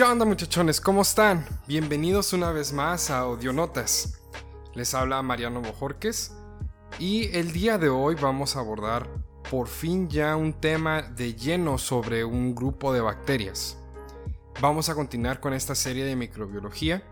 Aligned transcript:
¿Qué 0.00 0.04
onda 0.04 0.24
muchachones? 0.24 0.80
¿Cómo 0.80 1.02
están? 1.02 1.44
Bienvenidos 1.68 2.32
una 2.32 2.52
vez 2.52 2.72
más 2.72 3.10
a 3.10 3.18
Audionotas. 3.18 4.18
Les 4.72 4.94
habla 4.94 5.20
Mariano 5.20 5.60
Bojorques 5.60 6.32
y 6.98 7.28
el 7.36 7.52
día 7.52 7.76
de 7.76 7.90
hoy 7.90 8.14
vamos 8.14 8.56
a 8.56 8.60
abordar 8.60 9.10
por 9.50 9.68
fin 9.68 10.08
ya 10.08 10.36
un 10.36 10.54
tema 10.54 11.02
de 11.02 11.34
lleno 11.34 11.76
sobre 11.76 12.24
un 12.24 12.54
grupo 12.54 12.94
de 12.94 13.02
bacterias. 13.02 13.76
Vamos 14.62 14.88
a 14.88 14.94
continuar 14.94 15.38
con 15.38 15.52
esta 15.52 15.74
serie 15.74 16.06
de 16.06 16.16
microbiología 16.16 17.02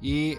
y 0.00 0.38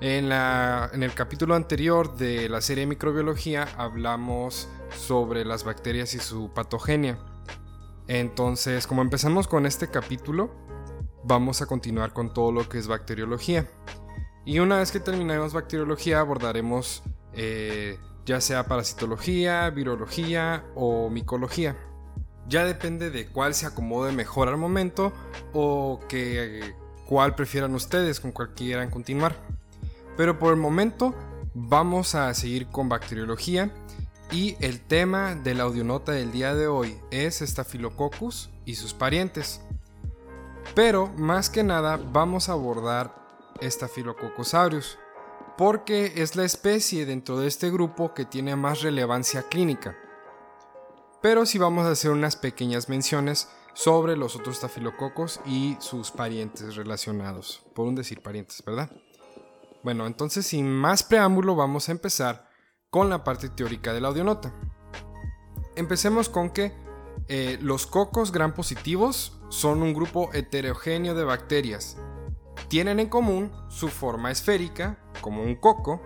en, 0.00 0.30
en 0.30 1.02
el 1.02 1.12
capítulo 1.12 1.56
anterior 1.56 2.16
de 2.16 2.48
la 2.48 2.60
serie 2.60 2.82
de 2.82 2.90
microbiología 2.90 3.66
hablamos 3.76 4.68
sobre 4.96 5.44
las 5.44 5.64
bacterias 5.64 6.14
y 6.14 6.20
su 6.20 6.52
patogenia. 6.54 7.18
Entonces, 8.06 8.86
como 8.86 9.02
empezamos 9.02 9.48
con 9.48 9.66
este 9.66 9.88
capítulo, 9.88 10.62
vamos 11.24 11.62
a 11.62 11.66
continuar 11.66 12.12
con 12.12 12.32
todo 12.32 12.52
lo 12.52 12.68
que 12.68 12.78
es 12.78 12.88
bacteriología. 12.88 13.68
Y 14.44 14.58
una 14.58 14.78
vez 14.78 14.90
que 14.90 15.00
terminemos 15.00 15.52
bacteriología 15.52 16.20
abordaremos 16.20 17.02
eh, 17.32 17.98
ya 18.26 18.40
sea 18.40 18.66
parasitología, 18.66 19.68
virología 19.70 20.64
o 20.74 21.10
micología. 21.10 21.76
Ya 22.48 22.64
depende 22.64 23.10
de 23.10 23.26
cuál 23.26 23.54
se 23.54 23.66
acomode 23.66 24.12
mejor 24.12 24.48
al 24.48 24.56
momento 24.56 25.12
o 25.52 26.00
que 26.08 26.74
cuál 27.06 27.34
prefieran 27.34 27.74
ustedes, 27.74 28.20
con 28.20 28.32
cuál 28.32 28.54
quieran 28.54 28.90
continuar. 28.90 29.36
Pero 30.16 30.38
por 30.38 30.52
el 30.52 30.58
momento 30.58 31.14
vamos 31.54 32.14
a 32.14 32.32
seguir 32.34 32.66
con 32.66 32.88
bacteriología 32.88 33.72
y 34.30 34.56
el 34.60 34.80
tema 34.80 35.34
de 35.34 35.54
la 35.54 35.64
audionota 35.64 36.12
del 36.12 36.32
día 36.32 36.54
de 36.54 36.66
hoy 36.66 36.96
es 37.10 37.40
Staphylococcus 37.40 38.50
y 38.64 38.74
sus 38.74 38.94
parientes. 38.94 39.60
Pero 40.74 41.08
más 41.16 41.50
que 41.50 41.62
nada 41.62 41.98
vamos 41.98 42.48
a 42.48 42.52
abordar 42.52 43.14
Staphylococcus 43.60 44.54
aureus, 44.54 44.98
porque 45.58 46.14
es 46.16 46.34
la 46.34 46.44
especie 46.44 47.04
dentro 47.04 47.38
de 47.38 47.46
este 47.46 47.70
grupo 47.70 48.14
que 48.14 48.24
tiene 48.24 48.56
más 48.56 48.82
relevancia 48.82 49.42
clínica. 49.42 49.96
Pero 51.20 51.46
sí 51.46 51.58
vamos 51.58 51.86
a 51.86 51.90
hacer 51.90 52.10
unas 52.10 52.36
pequeñas 52.36 52.88
menciones 52.88 53.48
sobre 53.74 54.16
los 54.16 54.34
otros 54.34 54.56
estafilococos 54.56 55.40
y 55.46 55.76
sus 55.78 56.10
parientes 56.10 56.74
relacionados, 56.74 57.62
por 57.74 57.86
un 57.86 57.94
decir 57.94 58.22
parientes, 58.22 58.62
¿verdad? 58.64 58.90
Bueno, 59.82 60.06
entonces 60.06 60.46
sin 60.46 60.70
más 60.70 61.02
preámbulo 61.02 61.54
vamos 61.54 61.88
a 61.88 61.92
empezar 61.92 62.48
con 62.90 63.08
la 63.08 63.24
parte 63.24 63.48
teórica 63.48 63.92
de 63.92 64.00
la 64.00 64.08
audionota. 64.08 64.54
Empecemos 65.76 66.28
con 66.28 66.50
que 66.50 66.72
eh, 67.28 67.58
los 67.60 67.86
cocos 67.86 68.32
gram 68.32 68.52
positivos 68.52 69.40
son 69.52 69.82
un 69.82 69.92
grupo 69.92 70.30
heterogéneo 70.32 71.14
de 71.14 71.24
bacterias. 71.24 71.98
Tienen 72.68 73.00
en 73.00 73.10
común 73.10 73.52
su 73.68 73.88
forma 73.88 74.30
esférica, 74.30 74.98
como 75.20 75.42
un 75.42 75.56
coco, 75.56 76.00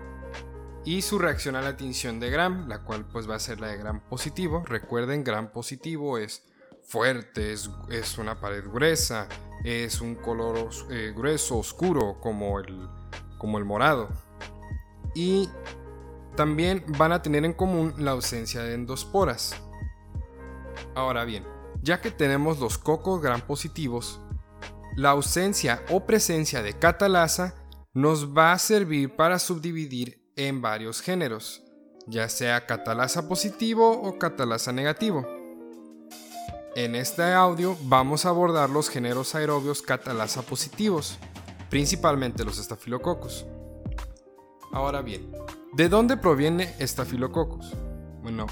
y 0.84 1.02
su 1.02 1.16
reacción 1.20 1.54
a 1.54 1.62
la 1.62 1.76
tinción 1.76 2.18
de 2.18 2.30
gram, 2.30 2.66
la 2.66 2.82
cual 2.82 3.06
pues 3.06 3.30
va 3.30 3.36
a 3.36 3.38
ser 3.38 3.60
la 3.60 3.68
de 3.68 3.76
gram 3.76 4.00
positivo. 4.00 4.64
Recuerden, 4.66 5.22
gram 5.22 5.52
positivo 5.52 6.18
es 6.18 6.44
fuerte, 6.82 7.52
es, 7.52 8.18
una 8.18 8.40
pared 8.40 8.64
gruesa, 8.64 9.28
es 9.64 10.00
un 10.00 10.16
color 10.16 10.68
eh, 10.90 11.12
grueso, 11.16 11.58
oscuro, 11.58 12.18
como 12.20 12.58
el, 12.58 12.88
como 13.38 13.58
el 13.58 13.64
morado. 13.64 14.08
Y 15.14 15.48
también 16.34 16.84
van 16.98 17.12
a 17.12 17.22
tener 17.22 17.44
en 17.44 17.52
común 17.52 17.94
la 17.96 18.10
ausencia 18.10 18.64
de 18.64 18.74
endosporas. 18.74 19.54
Ahora 20.96 21.24
bien, 21.24 21.44
ya 21.86 22.00
que 22.00 22.10
tenemos 22.10 22.58
los 22.58 22.78
cocos 22.78 23.22
gram 23.22 23.40
positivos, 23.40 24.20
la 24.96 25.10
ausencia 25.10 25.84
o 25.88 26.04
presencia 26.04 26.60
de 26.60 26.76
catalasa 26.76 27.54
nos 27.94 28.36
va 28.36 28.52
a 28.52 28.58
servir 28.58 29.14
para 29.14 29.38
subdividir 29.38 30.20
en 30.34 30.60
varios 30.60 31.00
géneros, 31.00 31.62
ya 32.08 32.28
sea 32.28 32.66
catalasa 32.66 33.28
positivo 33.28 34.02
o 34.02 34.18
catalasa 34.18 34.72
negativo. 34.72 35.24
En 36.74 36.96
este 36.96 37.22
audio 37.22 37.76
vamos 37.84 38.26
a 38.26 38.30
abordar 38.30 38.68
los 38.68 38.90
géneros 38.90 39.36
aerobios 39.36 39.80
catalasa 39.80 40.42
positivos, 40.42 41.16
principalmente 41.70 42.44
los 42.44 42.58
estafilococos. 42.58 43.46
Ahora 44.72 45.02
bien, 45.02 45.30
¿de 45.72 45.88
dónde 45.88 46.16
proviene 46.16 46.74
estafilococos? 46.80 47.72
Bueno, 48.22 48.46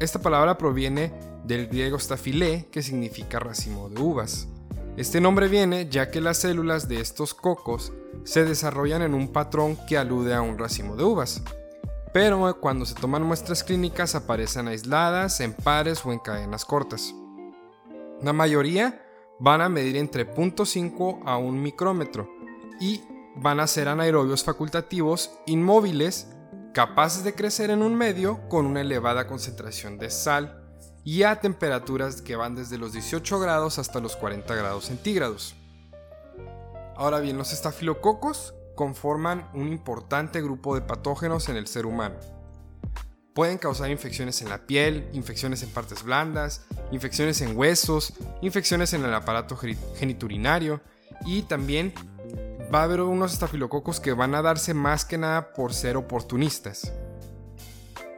esta 0.00 0.20
palabra 0.20 0.58
proviene 0.58 1.33
del 1.44 1.68
griego 1.68 1.98
stafilé, 1.98 2.68
que 2.70 2.82
significa 2.82 3.38
racimo 3.38 3.88
de 3.88 4.00
uvas. 4.00 4.48
Este 4.96 5.20
nombre 5.20 5.48
viene 5.48 5.88
ya 5.90 6.10
que 6.10 6.20
las 6.20 6.38
células 6.38 6.88
de 6.88 7.00
estos 7.00 7.34
cocos 7.34 7.92
se 8.24 8.44
desarrollan 8.44 9.02
en 9.02 9.14
un 9.14 9.28
patrón 9.28 9.76
que 9.88 9.98
alude 9.98 10.34
a 10.34 10.42
un 10.42 10.58
racimo 10.58 10.96
de 10.96 11.04
uvas. 11.04 11.42
Pero 12.12 12.60
cuando 12.60 12.86
se 12.86 12.94
toman 12.94 13.24
muestras 13.24 13.64
clínicas 13.64 14.14
aparecen 14.14 14.68
aisladas, 14.68 15.40
en 15.40 15.52
pares 15.52 16.06
o 16.06 16.12
en 16.12 16.20
cadenas 16.20 16.64
cortas. 16.64 17.12
La 18.22 18.32
mayoría 18.32 19.02
van 19.40 19.60
a 19.60 19.68
medir 19.68 19.96
entre 19.96 20.32
0.5 20.32 21.22
a 21.26 21.36
1 21.38 21.60
micrómetro 21.60 22.30
y 22.80 23.02
van 23.36 23.58
a 23.58 23.66
ser 23.66 23.88
anaerobios 23.88 24.44
facultativos 24.44 25.32
inmóviles 25.46 26.28
capaces 26.72 27.24
de 27.24 27.34
crecer 27.34 27.70
en 27.70 27.82
un 27.82 27.94
medio 27.94 28.48
con 28.48 28.66
una 28.66 28.80
elevada 28.80 29.26
concentración 29.26 29.98
de 29.98 30.10
sal, 30.10 30.63
y 31.04 31.22
a 31.22 31.40
temperaturas 31.40 32.22
que 32.22 32.34
van 32.34 32.54
desde 32.54 32.78
los 32.78 32.92
18 32.92 33.38
grados 33.38 33.78
hasta 33.78 34.00
los 34.00 34.16
40 34.16 34.54
grados 34.54 34.86
centígrados. 34.86 35.54
Ahora 36.96 37.20
bien, 37.20 37.36
los 37.36 37.52
estafilococos 37.52 38.54
conforman 38.74 39.48
un 39.52 39.68
importante 39.68 40.40
grupo 40.40 40.74
de 40.74 40.80
patógenos 40.80 41.48
en 41.48 41.56
el 41.56 41.66
ser 41.66 41.86
humano. 41.86 42.16
Pueden 43.34 43.58
causar 43.58 43.90
infecciones 43.90 44.40
en 44.42 44.48
la 44.48 44.66
piel, 44.66 45.08
infecciones 45.12 45.62
en 45.62 45.70
partes 45.70 46.04
blandas, 46.04 46.66
infecciones 46.92 47.40
en 47.40 47.56
huesos, 47.56 48.14
infecciones 48.42 48.92
en 48.92 49.04
el 49.04 49.12
aparato 49.12 49.56
geniturinario 49.96 50.80
y 51.26 51.42
también 51.42 51.92
va 52.72 52.80
a 52.80 52.84
haber 52.84 53.00
unos 53.00 53.32
estafilococos 53.32 53.98
que 53.98 54.12
van 54.12 54.34
a 54.36 54.42
darse 54.42 54.72
más 54.72 55.04
que 55.04 55.18
nada 55.18 55.52
por 55.52 55.74
ser 55.74 55.96
oportunistas. 55.96 56.92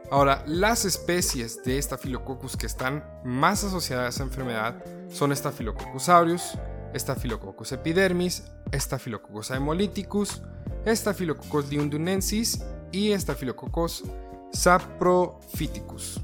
Ahora, 0.09 0.43
las 0.47 0.85
especies 0.85 1.61
de 1.63 1.81
Staphylococcus 1.81 2.55
que 2.55 2.65
están 2.65 3.03
más 3.25 3.63
asociadas 3.65 4.05
a 4.05 4.09
esa 4.09 4.23
enfermedad 4.23 4.83
son 5.09 5.35
Staphylococcus 5.35 6.07
aureus, 6.07 6.57
Staphylococcus 6.95 7.73
epidermis, 7.73 8.43
Staphylococcus 8.73 9.51
hemolyticus, 9.51 10.41
Staphylococcus 10.85 11.69
liundunensis 11.69 12.63
y 12.91 13.17
Staphylococcus 13.17 14.05
saprophyticus. 14.53 16.21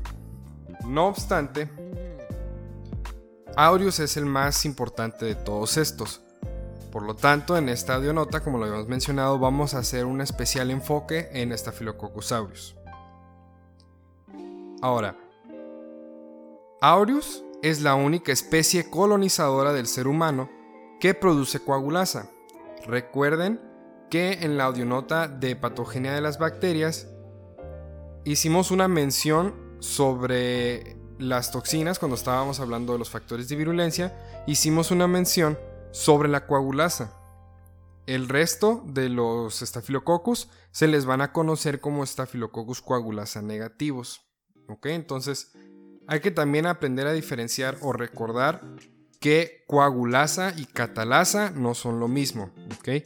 No 0.86 1.08
obstante, 1.08 1.70
Aureus 3.56 4.00
es 4.00 4.18
el 4.18 4.26
más 4.26 4.66
importante 4.66 5.26
de 5.26 5.36
todos 5.36 5.78
estos. 5.78 6.22
Por 6.92 7.04
lo 7.04 7.16
tanto, 7.16 7.56
en 7.58 7.70
esta 7.70 7.96
audionota, 7.96 8.40
como 8.40 8.58
lo 8.58 8.66
habíamos 8.66 8.88
mencionado, 8.88 9.38
vamos 9.38 9.74
a 9.74 9.80
hacer 9.80 10.06
un 10.06 10.22
especial 10.22 10.72
enfoque 10.72 11.30
en 11.34 11.56
Staphylococcus 11.56 12.32
aureus. 12.32 12.76
Ahora, 14.84 15.16
Aureus 16.82 17.46
es 17.62 17.80
la 17.80 17.96
única 17.96 18.34
especie 18.34 18.90
colonizadora 18.90 19.72
del 19.72 19.88
ser 19.88 20.10
humano 20.10 20.50
que 21.00 21.14
produce 21.14 21.62
coagulasa. 21.62 22.30
Recuerden 22.86 23.62
que 24.10 24.40
en 24.42 24.58
la 24.58 24.66
audionota 24.66 25.30
de 25.30 25.56
patogenia 25.56 26.12
de 26.12 26.20
las 26.20 26.38
bacterias 26.38 27.08
hicimos 28.26 28.72
una 28.72 28.90
mención 28.90 29.56
sobre 29.80 30.98
las 31.18 31.54
toxinas 31.54 31.98
cuando 31.98 32.18
estábamos 32.18 32.60
hablando 32.60 32.92
de 32.92 33.00
los 33.00 33.10
factores 33.10 33.48
de 33.48 33.56
virulencia, 33.56 34.44
hicimos 34.48 34.92
una 34.92 35.08
mención 35.08 35.58
sobre 35.92 36.28
la 36.28 36.46
coagulasa. 36.46 37.18
El 38.06 38.28
resto 38.28 38.84
de 38.86 39.08
los 39.08 39.62
estafilococcus 39.62 40.50
se 40.72 40.88
les 40.88 41.06
van 41.06 41.22
a 41.22 41.32
conocer 41.32 41.80
como 41.80 42.04
estafilococcus 42.04 42.82
coagulasa 42.82 43.42
negativos. 43.42 44.33
¿Ok? 44.68 44.88
Entonces 44.88 45.52
hay 46.08 46.20
que 46.20 46.32
también 46.32 46.66
aprender 46.66 47.08
a 47.08 47.14
diferenciar 47.14 47.78
o 47.82 47.94
recordar 47.94 48.62
que 49.20 49.64
coagulasa 49.68 50.54
y 50.58 50.66
catalasa 50.66 51.50
no 51.52 51.74
son 51.74 52.00
lo 52.00 52.08
mismo. 52.08 52.52
¿Ok? 52.78 53.04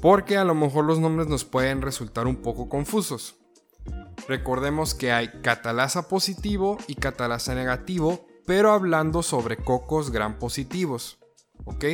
Porque 0.00 0.36
a 0.36 0.44
lo 0.44 0.54
mejor 0.54 0.84
los 0.84 0.98
nombres 0.98 1.28
nos 1.28 1.44
pueden 1.44 1.82
resultar 1.82 2.26
un 2.26 2.36
poco 2.36 2.68
confusos. 2.68 3.36
Recordemos 4.28 4.94
que 4.94 5.12
hay 5.12 5.28
catalasa 5.42 6.08
positivo 6.08 6.78
y 6.86 6.94
catalasa 6.94 7.54
negativo, 7.54 8.26
pero 8.46 8.72
hablando 8.72 9.22
sobre 9.22 9.56
cocos 9.56 10.10
gram 10.10 10.38
positivos. 10.38 11.18
¿Ok? 11.64 11.84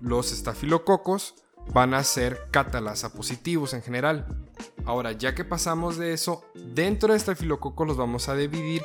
Los 0.00 0.32
estafilococos 0.32 1.34
van 1.72 1.94
a 1.94 2.04
ser 2.04 2.48
catalasa 2.50 3.12
positivos 3.12 3.74
en 3.74 3.82
general. 3.82 4.26
Ahora, 4.84 5.12
ya 5.12 5.34
que 5.34 5.44
pasamos 5.44 5.98
de 5.98 6.12
eso, 6.12 6.44
dentro 6.54 7.12
de 7.12 7.18
este 7.18 7.34
filococo 7.34 7.84
los 7.84 7.96
vamos 7.96 8.28
a 8.28 8.34
dividir 8.34 8.82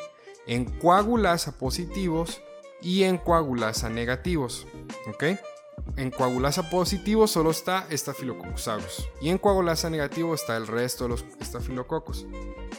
en 0.48 0.66
coagulasa 0.66 1.58
positivos 1.58 2.42
y 2.82 3.04
en 3.04 3.18
coagulasa 3.18 3.90
negativos. 3.90 4.68
¿Ok? 5.08 5.24
en 5.98 6.12
coagulasa 6.12 6.70
positivo 6.70 7.28
solo 7.28 7.52
está 7.52 7.88
Staphylococcus 7.92 8.68
aureus 8.68 9.10
y 9.22 9.30
en 9.30 9.38
coagulasa 9.38 9.90
negativo 9.90 10.34
está 10.34 10.58
el 10.58 10.68
resto 10.68 11.06
de 11.06 11.10
los 11.12 11.26
estafilococos. 11.40 12.26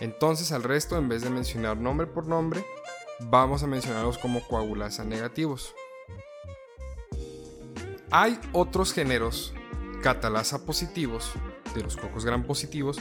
Entonces 0.00 0.52
al 0.52 0.62
resto, 0.62 0.96
en 0.96 1.08
vez 1.08 1.22
de 1.22 1.30
mencionar 1.30 1.76
nombre 1.76 2.06
por 2.06 2.26
nombre, 2.26 2.64
vamos 3.20 3.62
a 3.62 3.66
mencionarlos 3.66 4.18
como 4.18 4.46
coagulasa 4.46 5.04
negativos. 5.04 5.74
Hay 8.10 8.38
otros 8.52 8.92
géneros 8.92 9.54
catalasa 10.04 10.66
positivos, 10.66 11.32
de 11.74 11.82
los 11.82 11.96
cocos 11.96 12.26
gram 12.26 12.44
positivos, 12.44 12.98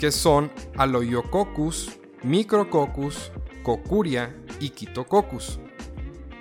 que 0.00 0.10
son 0.10 0.50
Aloiococcus, 0.76 1.92
Micrococcus, 2.24 3.30
Cocuria 3.62 4.34
y 4.58 4.70
Quitococcus, 4.70 5.60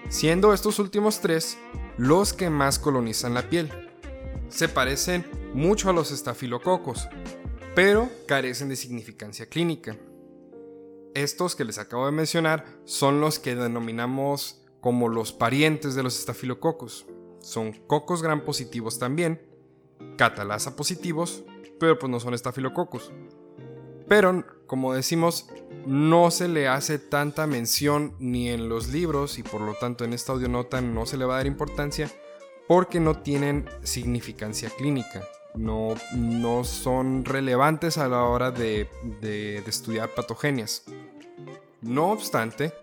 siendo 0.09 0.51
estos 0.51 0.79
últimos 0.79 1.19
tres 1.19 1.59
los 1.99 2.33
que 2.33 2.49
más 2.49 2.79
colonizan 2.79 3.35
la 3.35 3.47
piel. 3.51 3.69
Se 4.49 4.67
parecen 4.67 5.27
mucho 5.53 5.91
a 5.91 5.93
los 5.93 6.09
estafilococos, 6.09 7.07
pero 7.75 8.09
carecen 8.27 8.69
de 8.69 8.75
significancia 8.75 9.45
clínica. 9.45 9.95
Estos 11.13 11.55
que 11.55 11.65
les 11.65 11.77
acabo 11.77 12.07
de 12.07 12.13
mencionar 12.13 12.65
son 12.85 13.21
los 13.21 13.37
que 13.37 13.53
denominamos 13.53 14.65
como 14.81 15.07
los 15.07 15.33
parientes 15.33 15.93
de 15.93 16.01
los 16.01 16.17
estafilococos. 16.17 17.05
Son 17.41 17.73
cocos 17.73 18.23
gran 18.23 18.43
positivos 18.43 18.97
también, 18.97 19.52
catalasa 20.17 20.75
positivos, 20.75 21.43
pero 21.79 21.97
pues 21.99 22.09
no 22.09 22.19
son 22.19 22.33
estafilococos. 22.33 23.11
Pero, 24.07 24.45
como 24.67 24.93
decimos, 24.93 25.47
no 25.85 26.31
se 26.31 26.47
le 26.47 26.67
hace 26.67 26.99
tanta 26.99 27.47
mención 27.47 28.15
ni 28.19 28.49
en 28.49 28.69
los 28.69 28.89
libros 28.89 29.37
y 29.39 29.43
por 29.43 29.61
lo 29.61 29.73
tanto 29.75 30.03
en 30.03 30.13
esta 30.13 30.33
audionota 30.33 30.81
no 30.81 31.05
se 31.05 31.17
le 31.17 31.25
va 31.25 31.35
a 31.35 31.37
dar 31.37 31.47
importancia 31.47 32.11
porque 32.67 32.99
no 32.99 33.19
tienen 33.19 33.69
significancia 33.83 34.69
clínica. 34.69 35.23
No, 35.55 35.93
no 36.15 36.63
son 36.63 37.25
relevantes 37.25 37.97
a 37.97 38.07
la 38.07 38.23
hora 38.23 38.51
de, 38.51 38.89
de 39.21 39.57
estudiar 39.59 40.09
patogenias. 40.09 40.83
No 41.81 42.11
obstante, 42.11 42.73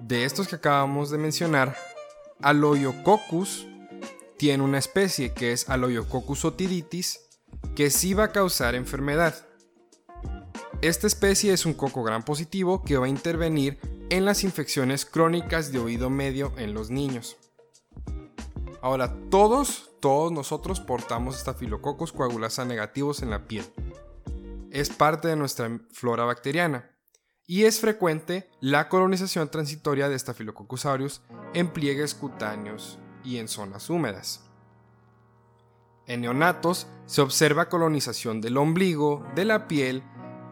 de 0.00 0.24
estos 0.24 0.48
que 0.48 0.56
acabamos 0.56 1.10
de 1.10 1.18
mencionar, 1.18 1.76
Aloiococcus 2.42 3.66
tiene 4.36 4.62
una 4.62 4.78
especie 4.78 5.32
que 5.32 5.52
es 5.52 5.68
Aloiococcus 5.68 6.44
otiditis 6.44 7.20
que 7.74 7.90
sí 7.90 8.14
va 8.14 8.24
a 8.24 8.32
causar 8.32 8.74
enfermedad. 8.74 9.46
Esta 10.82 11.06
especie 11.06 11.52
es 11.52 11.64
un 11.64 11.74
coco 11.74 12.02
gran 12.02 12.22
positivo 12.22 12.84
que 12.84 12.98
va 12.98 13.06
a 13.06 13.10
intervenir 13.10 13.78
en 14.10 14.24
las 14.24 14.44
infecciones 14.44 15.04
crónicas 15.04 15.72
de 15.72 15.78
oído 15.78 16.10
medio 16.10 16.52
en 16.58 16.74
los 16.74 16.90
niños. 16.90 17.36
Ahora, 18.82 19.16
todos, 19.30 19.90
todos 20.00 20.30
nosotros 20.32 20.80
portamos 20.80 21.36
estafilococos 21.36 22.12
coagulasa 22.12 22.64
negativos 22.64 23.22
en 23.22 23.30
la 23.30 23.48
piel. 23.48 23.64
Es 24.70 24.90
parte 24.90 25.28
de 25.28 25.36
nuestra 25.36 25.80
flora 25.92 26.24
bacteriana 26.24 26.90
y 27.46 27.64
es 27.64 27.80
frecuente 27.80 28.48
la 28.60 28.88
colonización 28.88 29.50
transitoria 29.50 30.08
de 30.08 30.18
Staphylococcus 30.18 30.84
aureus 30.84 31.22
en 31.54 31.72
pliegues 31.72 32.14
cutáneos 32.14 32.98
y 33.26 33.38
en 33.38 33.48
zonas 33.48 33.90
húmedas. 33.90 34.42
En 36.06 36.20
neonatos 36.20 36.86
se 37.06 37.20
observa 37.20 37.68
colonización 37.68 38.40
del 38.40 38.56
ombligo, 38.56 39.26
de 39.34 39.44
la 39.44 39.66
piel, 39.66 40.04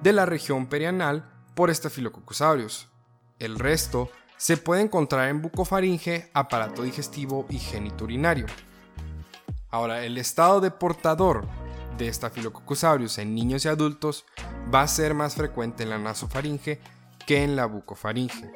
de 0.02 0.12
la 0.12 0.26
región 0.26 0.66
perianal 0.66 1.32
por 1.54 1.72
Staphylococcus 1.72 2.42
aureus. 2.42 2.88
El 3.38 3.58
resto 3.58 4.10
se 4.36 4.56
puede 4.56 4.82
encontrar 4.82 5.28
en 5.28 5.40
bucofaringe, 5.40 6.30
aparato 6.34 6.82
digestivo 6.82 7.46
y 7.48 7.58
geniturinario. 7.58 8.46
Ahora, 9.70 10.04
el 10.04 10.18
estado 10.18 10.60
de 10.60 10.70
portador 10.70 11.46
de 11.96 12.12
Staphylococcus 12.12 12.82
aureus 12.82 13.18
en 13.18 13.34
niños 13.34 13.64
y 13.64 13.68
adultos 13.68 14.24
va 14.72 14.82
a 14.82 14.88
ser 14.88 15.14
más 15.14 15.36
frecuente 15.36 15.84
en 15.84 15.90
la 15.90 15.98
nasofaringe 15.98 16.80
que 17.26 17.44
en 17.44 17.54
la 17.54 17.66
bucofaringe. 17.66 18.50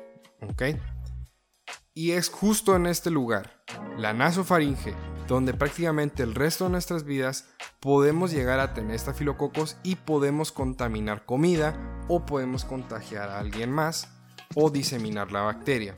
Y 1.94 2.12
es 2.12 2.29
justo 2.29 2.76
en 2.76 2.87
este 2.87 3.11
lugar, 3.11 3.57
la 3.99 4.12
nasofaringe, 4.12 4.95
donde 5.27 5.53
prácticamente 5.53 6.23
el 6.23 6.35
resto 6.35 6.65
de 6.65 6.71
nuestras 6.71 7.05
vidas 7.05 7.49
podemos 7.81 8.31
llegar 8.31 8.61
a 8.61 8.73
tener 8.73 8.95
estafilococos 8.95 9.77
y 9.83 9.97
podemos 9.97 10.53
contaminar 10.53 11.27
comida 11.27 11.77
o 12.09 12.25
podemos 12.25 12.65
contagiar 12.65 13.29
a 13.29 13.41
alguien 13.41 13.71
más 13.73 14.09
o 14.55 14.71
diseminar 14.71 15.33
la 15.33 15.43
bacteria. 15.43 15.97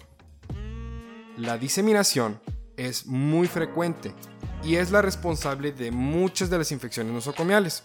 La 1.36 1.58
diseminación 1.58 2.40
es 2.76 3.06
muy 3.06 3.46
frecuente 3.46 4.14
y 4.64 4.76
es 4.76 4.90
la 4.90 5.02
responsable 5.02 5.72
de 5.72 5.90
muchas 5.90 6.50
de 6.50 6.58
las 6.58 6.72
infecciones 6.72 7.12
nosocomiales. 7.12 7.84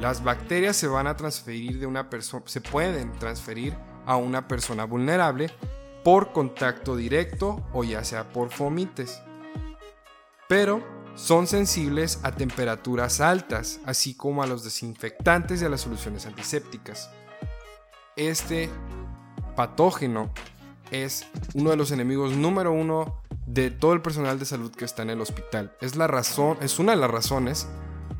Las 0.00 0.24
bacterias 0.24 0.76
se 0.76 0.86
van 0.86 1.06
a 1.06 1.16
transferir 1.16 1.78
de 1.78 1.86
una 1.86 2.08
persona, 2.08 2.44
se 2.46 2.60
pueden 2.60 3.12
transferir 3.18 3.76
a 4.06 4.16
una 4.16 4.48
persona 4.48 4.84
vulnerable 4.84 5.50
por 6.04 6.32
contacto 6.32 6.94
directo 6.94 7.66
o 7.72 7.82
ya 7.82 8.04
sea 8.04 8.28
por 8.32 8.50
fomites. 8.50 9.20
Pero 10.48 10.82
son 11.16 11.46
sensibles 11.46 12.20
a 12.22 12.32
temperaturas 12.32 13.20
altas, 13.20 13.80
así 13.86 14.14
como 14.14 14.42
a 14.42 14.46
los 14.46 14.62
desinfectantes 14.62 15.62
y 15.62 15.64
a 15.64 15.68
las 15.68 15.80
soluciones 15.80 16.26
antisépticas. 16.26 17.10
Este 18.16 18.68
patógeno 19.56 20.30
es 20.90 21.26
uno 21.54 21.70
de 21.70 21.76
los 21.76 21.90
enemigos 21.90 22.36
número 22.36 22.72
uno 22.72 23.22
de 23.46 23.70
todo 23.70 23.92
el 23.94 24.02
personal 24.02 24.38
de 24.38 24.44
salud 24.44 24.72
que 24.72 24.84
está 24.84 25.02
en 25.02 25.10
el 25.10 25.20
hospital. 25.20 25.76
Es 25.80 25.96
la 25.96 26.06
razón, 26.06 26.58
es 26.60 26.78
una 26.78 26.92
de 26.92 26.98
las 26.98 27.10
razones 27.10 27.66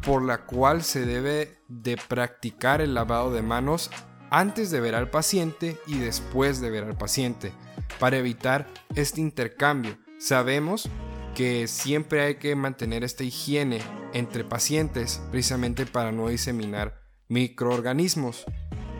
por 0.03 0.23
la 0.23 0.45
cual 0.45 0.83
se 0.83 1.05
debe 1.05 1.59
de 1.69 1.97
practicar 2.09 2.81
el 2.81 2.95
lavado 2.95 3.33
de 3.33 3.43
manos 3.43 3.91
antes 4.35 4.73
de 4.73 4.81
ver 4.81 4.97
al 4.97 5.11
paciente 5.11 5.79
y 5.87 5.99
después 5.99 6.61
de 6.61 6.69
ver 6.69 6.83
al 6.83 6.99
paciente 6.99 7.53
para 8.01 8.17
evitar 8.17 8.67
este 8.97 9.21
intercambio. 9.21 9.97
Sabemos 10.19 10.89
que 11.37 11.69
siempre 11.69 12.21
hay 12.23 12.35
que 12.35 12.57
mantener 12.57 13.05
esta 13.05 13.23
higiene 13.23 13.81
entre 14.13 14.43
pacientes 14.43 15.23
precisamente 15.31 15.87
para 15.87 16.11
no 16.11 16.27
diseminar 16.27 17.01
microorganismos. 17.29 18.45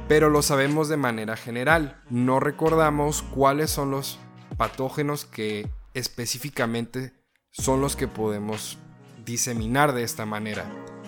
Pero 0.07 0.31
lo 0.31 0.41
sabemos 0.41 0.89
de 0.89 0.99
manera 0.99 1.37
general, 1.37 2.01
no 2.11 2.39
recordamos 2.39 3.23
cuáles 3.23 3.73
son 3.73 3.91
los 3.91 4.21
patógenos 4.57 5.25
que 5.25 5.69
específicamente 5.95 7.13
son 7.51 7.81
los 7.81 7.97
que 7.97 8.07
podemos 8.07 8.79
diseminar 9.25 9.95
de 9.95 10.05
esta 10.05 10.27
manera. 10.27 10.65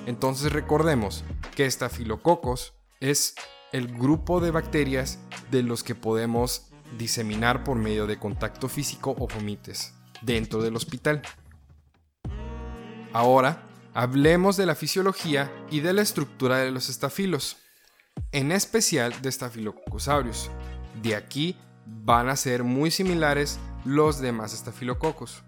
Entonces 0.07 0.53
recordemos 0.53 1.23
que 1.55 1.67
estafilococos 1.67 2.75
es 2.99 3.37
el 3.73 3.89
grupo 3.89 4.41
de 4.41 4.51
bacterias 4.51 5.19
de 5.51 5.63
los 5.63 5.83
que 5.83 5.95
podemos 5.95 6.69
diseminar 6.99 7.65
por 7.65 7.77
medio 7.77 8.07
de 8.07 8.19
contacto 8.19 8.69
físico 8.69 9.15
o 9.19 9.27
vomites 9.27 9.95
dentro 10.23 10.63
del 10.63 10.77
hospital. 10.77 11.23
Ahora, 13.13 13.67
hablemos 13.95 14.57
de 14.57 14.67
la 14.67 14.75
fisiología 14.75 15.51
y 15.71 15.81
de 15.81 15.93
la 15.93 16.03
estructura 16.03 16.59
de 16.59 16.71
los 16.71 16.89
estafilos, 16.89 17.57
en 18.33 18.53
especial 18.53 19.15
de 19.23 19.33
Staphylococcus 19.33 20.09
aureus. 20.09 20.51
De 21.03 21.17
aquí 21.17 21.57
van 21.87 22.29
a 22.29 22.37
ser 22.37 22.65
muy 22.65 22.91
similares 22.91 23.59
los 23.85 24.21
demás 24.21 24.53
estafilococos. 24.53 25.43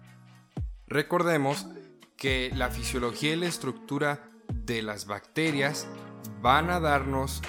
Recordemos 0.87 1.67
que 2.17 2.51
la 2.55 2.69
fisiología 2.69 3.33
y 3.33 3.37
la 3.37 3.47
estructura 3.47 4.29
de 4.53 4.81
las 4.81 5.05
bacterias 5.05 5.87
van 6.41 6.69
a 6.69 6.79
darnos 6.79 7.41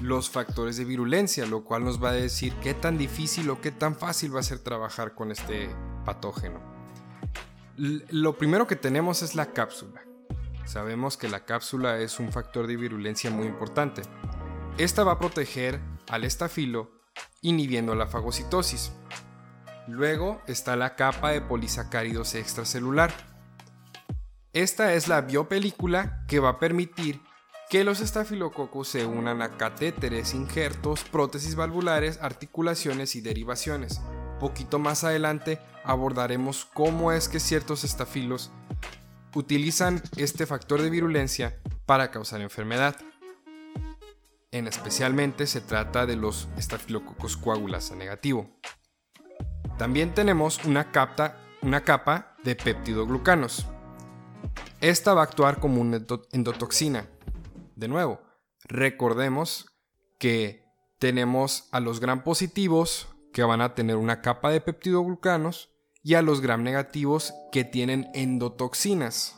los 0.00 0.30
factores 0.30 0.76
de 0.76 0.84
virulencia, 0.84 1.46
lo 1.46 1.64
cual 1.64 1.84
nos 1.84 2.02
va 2.02 2.10
a 2.10 2.14
decir 2.14 2.52
qué 2.62 2.74
tan 2.74 2.98
difícil 2.98 3.50
o 3.50 3.60
qué 3.60 3.70
tan 3.70 3.94
fácil 3.96 4.34
va 4.34 4.40
a 4.40 4.44
ser 4.44 4.58
trabajar 4.58 5.14
con 5.14 5.30
este 5.30 5.68
patógeno. 6.04 6.60
Lo 7.76 8.38
primero 8.38 8.66
que 8.66 8.76
tenemos 8.76 9.22
es 9.22 9.34
la 9.34 9.52
cápsula. 9.52 10.02
Sabemos 10.64 11.16
que 11.16 11.28
la 11.28 11.44
cápsula 11.44 11.98
es 11.98 12.18
un 12.20 12.32
factor 12.32 12.66
de 12.66 12.76
virulencia 12.76 13.30
muy 13.30 13.46
importante. 13.46 14.02
Esta 14.78 15.04
va 15.04 15.12
a 15.12 15.18
proteger 15.18 15.80
al 16.08 16.24
estafilo 16.24 16.90
inhibiendo 17.42 17.94
la 17.94 18.06
fagocitosis. 18.06 18.92
Luego 19.86 20.40
está 20.46 20.76
la 20.76 20.96
capa 20.96 21.30
de 21.30 21.42
polisacáridos 21.42 22.34
extracelular. 22.34 23.12
Esta 24.52 24.94
es 24.94 25.08
la 25.08 25.20
biopelícula 25.20 26.24
que 26.26 26.38
va 26.38 26.50
a 26.50 26.58
permitir 26.58 27.20
que 27.70 27.84
los 27.84 28.00
estafilococos 28.00 28.88
se 28.88 29.06
unan 29.06 29.42
a 29.42 29.56
catéteres, 29.56 30.34
injertos, 30.34 31.04
prótesis 31.04 31.56
valvulares, 31.56 32.18
articulaciones 32.20 33.16
y 33.16 33.20
derivaciones. 33.20 34.00
Poquito 34.38 34.78
más 34.78 35.04
adelante 35.04 35.60
abordaremos 35.84 36.66
cómo 36.66 37.12
es 37.12 37.28
que 37.28 37.40
ciertos 37.40 37.84
estafilos 37.84 38.50
utilizan 39.34 40.02
este 40.16 40.46
factor 40.46 40.82
de 40.82 40.90
virulencia 40.90 41.58
para 41.86 42.10
causar 42.10 42.40
enfermedad. 42.40 42.96
En 44.52 44.68
especialmente 44.68 45.46
se 45.46 45.60
trata 45.60 46.06
de 46.06 46.16
los 46.16 46.48
estafilococos 46.56 47.36
coagulasa 47.36 47.96
negativo. 47.96 48.48
También 49.78 50.14
tenemos 50.14 50.64
una, 50.64 50.86
una 51.62 51.80
capa 51.82 52.36
de 52.44 52.54
peptidoglucanos. 52.54 53.66
Esta 54.80 55.14
va 55.14 55.22
a 55.22 55.24
actuar 55.24 55.58
como 55.58 55.80
una 55.80 56.00
endotoxina. 56.30 57.08
De 57.76 57.88
nuevo, 57.88 58.20
recordemos 58.64 59.66
que 60.18 60.64
tenemos 60.98 61.68
a 61.72 61.80
los 61.80 62.00
gram 62.00 62.22
positivos 62.22 63.08
que 63.32 63.42
van 63.42 63.60
a 63.60 63.74
tener 63.74 63.96
una 63.96 64.22
capa 64.22 64.50
de 64.50 64.60
peptidoglucanos 64.60 65.70
y 66.02 66.14
a 66.14 66.22
los 66.22 66.40
gram 66.40 66.62
negativos 66.62 67.34
que 67.50 67.64
tienen 67.64 68.10
endotoxinas. 68.14 69.36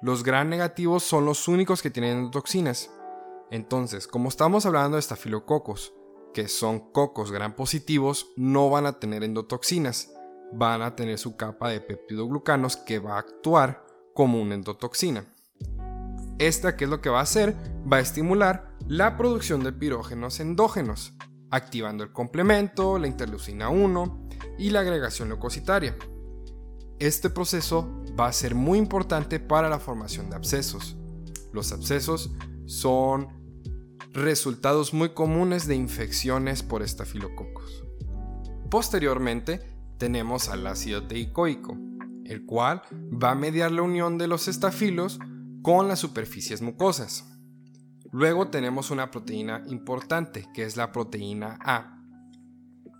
Los 0.00 0.22
gram 0.22 0.48
negativos 0.48 1.02
son 1.02 1.24
los 1.24 1.48
únicos 1.48 1.82
que 1.82 1.90
tienen 1.90 2.18
endotoxinas. 2.18 2.90
Entonces, 3.50 4.06
como 4.06 4.28
estamos 4.28 4.64
hablando 4.64 4.96
de 4.96 5.00
estafilococos, 5.00 5.92
que 6.32 6.48
son 6.48 6.92
cocos 6.92 7.32
gram 7.32 7.54
positivos, 7.54 8.28
no 8.36 8.70
van 8.70 8.86
a 8.86 9.00
tener 9.00 9.24
endotoxinas, 9.24 10.12
van 10.52 10.82
a 10.82 10.94
tener 10.94 11.18
su 11.18 11.36
capa 11.36 11.70
de 11.70 11.80
peptidoglucanos 11.80 12.76
que 12.76 12.98
va 12.98 13.16
a 13.16 13.20
actuar 13.20 13.84
como 14.14 14.40
una 14.40 14.54
endotoxina. 14.54 15.31
Esta, 16.38 16.76
¿qué 16.76 16.84
es 16.84 16.90
lo 16.90 17.00
que 17.00 17.10
va 17.10 17.20
a 17.20 17.24
hacer? 17.24 17.56
Va 17.90 17.98
a 17.98 18.00
estimular 18.00 18.76
la 18.88 19.16
producción 19.16 19.62
de 19.62 19.72
pirógenos 19.72 20.40
endógenos, 20.40 21.14
activando 21.50 22.04
el 22.04 22.12
complemento, 22.12 22.98
la 22.98 23.06
interleucina 23.06 23.68
1 23.68 24.28
y 24.58 24.70
la 24.70 24.80
agregación 24.80 25.28
leucocitaria. 25.28 25.96
Este 26.98 27.30
proceso 27.30 28.02
va 28.18 28.28
a 28.28 28.32
ser 28.32 28.54
muy 28.54 28.78
importante 28.78 29.40
para 29.40 29.68
la 29.68 29.78
formación 29.78 30.30
de 30.30 30.36
abscesos. 30.36 30.96
Los 31.52 31.72
abscesos 31.72 32.30
son 32.66 33.28
resultados 34.12 34.92
muy 34.92 35.10
comunes 35.10 35.66
de 35.66 35.74
infecciones 35.74 36.62
por 36.62 36.82
estafilococos. 36.82 37.84
Posteriormente, 38.70 39.60
tenemos 39.98 40.48
al 40.48 40.66
ácido 40.66 41.06
teicoico, 41.06 41.76
el 42.24 42.44
cual 42.46 42.82
va 42.92 43.32
a 43.32 43.34
mediar 43.34 43.70
la 43.70 43.82
unión 43.82 44.18
de 44.18 44.28
los 44.28 44.48
estafilos 44.48 45.18
con 45.62 45.88
las 45.88 46.00
superficies 46.00 46.60
mucosas. 46.60 47.24
Luego 48.10 48.48
tenemos 48.48 48.90
una 48.90 49.10
proteína 49.10 49.64
importante, 49.68 50.48
que 50.52 50.64
es 50.64 50.76
la 50.76 50.92
proteína 50.92 51.58
A. 51.64 51.98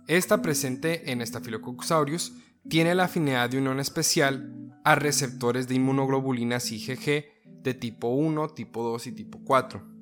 Esta 0.07 0.41
presente 0.41 1.11
en 1.11 1.25
Staphylococcus 1.25 2.33
tiene 2.67 2.95
la 2.95 3.05
afinidad 3.05 3.49
de 3.49 3.57
unión 3.57 3.79
especial 3.79 4.71
a 4.83 4.95
receptores 4.95 5.67
de 5.67 5.75
inmunoglobulinas 5.75 6.71
IgG 6.71 7.25
de 7.45 7.73
tipo 7.73 8.09
1, 8.09 8.49
tipo 8.49 8.83
2 8.83 9.07
y 9.07 9.11
tipo 9.11 9.39
4. 9.43 9.93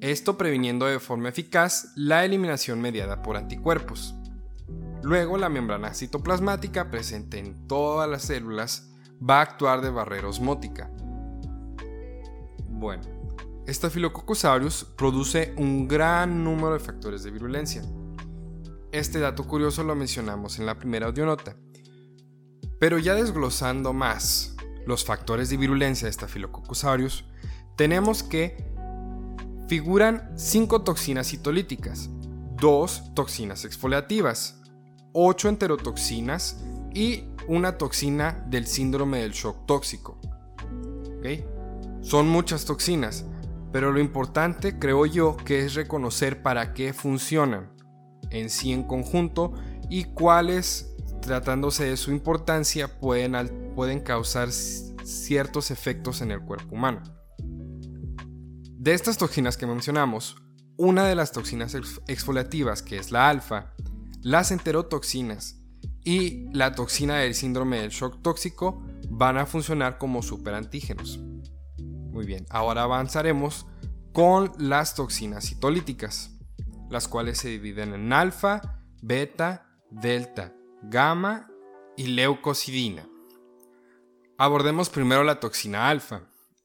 Esto 0.00 0.38
previniendo 0.38 0.86
de 0.86 1.00
forma 1.00 1.28
eficaz 1.28 1.92
la 1.96 2.24
eliminación 2.24 2.80
mediada 2.80 3.22
por 3.22 3.36
anticuerpos. 3.36 4.14
Luego 5.02 5.36
la 5.38 5.48
membrana 5.48 5.92
citoplasmática 5.92 6.90
presente 6.90 7.38
en 7.38 7.66
todas 7.66 8.08
las 8.08 8.22
células 8.22 8.90
va 9.22 9.38
a 9.38 9.42
actuar 9.42 9.80
de 9.80 9.90
barrera 9.90 10.28
osmótica. 10.28 10.90
Bueno, 12.80 13.02
Staphylococcus 13.68 14.86
produce 14.96 15.52
un 15.58 15.86
gran 15.86 16.42
número 16.42 16.72
de 16.72 16.80
factores 16.80 17.22
de 17.22 17.30
virulencia. 17.30 17.82
Este 18.90 19.20
dato 19.20 19.46
curioso 19.46 19.84
lo 19.84 19.94
mencionamos 19.94 20.58
en 20.58 20.64
la 20.64 20.78
primera 20.78 21.08
audionota. 21.08 21.56
Pero 22.78 22.96
ya 22.98 23.14
desglosando 23.14 23.92
más 23.92 24.56
los 24.86 25.04
factores 25.04 25.50
de 25.50 25.58
virulencia 25.58 26.06
de 26.06 26.12
Staphylococcus 26.12 26.84
aureus, 26.84 27.26
tenemos 27.76 28.22
que 28.22 28.56
figuran 29.68 30.32
5 30.36 30.82
toxinas 30.82 31.28
citolíticas, 31.28 32.08
2 32.56 33.12
toxinas 33.14 33.66
exfoliativas, 33.66 34.62
8 35.12 35.50
enterotoxinas 35.50 36.64
y 36.94 37.24
una 37.46 37.76
toxina 37.76 38.42
del 38.48 38.66
síndrome 38.66 39.18
del 39.18 39.32
shock 39.32 39.66
tóxico. 39.66 40.18
Son 42.02 42.28
muchas 42.28 42.64
toxinas, 42.64 43.26
pero 43.72 43.92
lo 43.92 44.00
importante 44.00 44.78
creo 44.78 45.06
yo 45.06 45.36
que 45.36 45.64
es 45.64 45.74
reconocer 45.74 46.42
para 46.42 46.72
qué 46.74 46.92
funcionan 46.92 47.72
en 48.30 48.50
sí 48.50 48.72
en 48.72 48.84
conjunto 48.84 49.52
y 49.88 50.04
cuáles 50.04 50.94
tratándose 51.20 51.84
de 51.84 51.96
su 51.96 52.10
importancia, 52.10 52.98
pueden, 52.98 53.72
pueden 53.74 54.00
causar 54.00 54.50
ciertos 54.50 55.70
efectos 55.70 56.22
en 56.22 56.30
el 56.30 56.40
cuerpo 56.40 56.74
humano. 56.74 57.02
De 58.78 58.94
estas 58.94 59.18
toxinas 59.18 59.56
que 59.56 59.66
mencionamos, 59.66 60.36
una 60.76 61.04
de 61.06 61.14
las 61.14 61.32
toxinas 61.32 61.74
exfoliativas, 62.06 62.82
que 62.82 62.96
es 62.96 63.10
la 63.10 63.28
alfa, 63.28 63.74
las 64.22 64.50
enterotoxinas 64.50 65.60
y 66.02 66.48
la 66.54 66.74
toxina 66.74 67.16
del 67.16 67.34
síndrome 67.34 67.80
del 67.80 67.90
shock 67.90 68.22
tóxico 68.22 68.82
van 69.10 69.36
a 69.36 69.44
funcionar 69.44 69.98
como 69.98 70.22
superantígenos. 70.22 71.20
Muy 72.10 72.26
bien, 72.26 72.46
ahora 72.50 72.82
avanzaremos 72.82 73.66
con 74.12 74.52
las 74.58 74.94
toxinas 74.94 75.48
citolíticas, 75.48 76.30
las 76.88 77.08
cuales 77.08 77.38
se 77.38 77.48
dividen 77.48 77.94
en 77.94 78.12
alfa, 78.12 78.82
beta, 79.02 79.78
delta 79.90 80.54
gamma 80.82 81.50
y 81.96 82.06
leucocidina. 82.06 83.06
Abordemos 84.38 84.88
primero 84.88 85.24
la 85.24 85.40
toxina 85.40 85.88
alfa. 85.88 86.22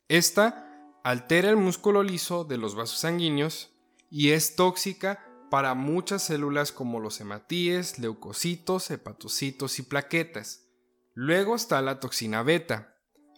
Esta 0.07 0.99
altera 1.03 1.49
el 1.49 1.57
músculo 1.57 2.03
liso 2.03 2.45
de 2.45 2.57
los 2.57 2.75
vasos 2.75 2.99
sanguíneos 2.99 3.71
y 4.09 4.31
es 4.31 4.55
tóxica 4.55 5.25
para 5.51 5.73
muchas 5.73 6.23
células 6.23 6.71
como 6.71 6.99
los 6.99 7.19
hematíes, 7.19 7.99
leucocitos, 7.99 8.89
hepatocitos 8.91 9.79
y 9.79 9.83
plaquetas. 9.83 10.63
Luego 11.13 11.55
está 11.55 11.81
la 11.81 11.99
toxina 11.99 12.43
beta, 12.43 12.95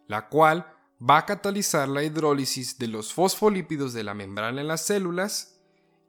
la 0.07 0.29
cual 0.29 0.76
va 1.01 1.19
a 1.19 1.25
catalizar 1.25 1.87
la 1.87 2.03
hidrólisis 2.03 2.77
de 2.79 2.87
los 2.87 3.13
fosfolípidos 3.13 3.93
de 3.93 4.03
la 4.03 4.13
membrana 4.13 4.61
en 4.61 4.67
las 4.67 4.81
células 4.81 5.59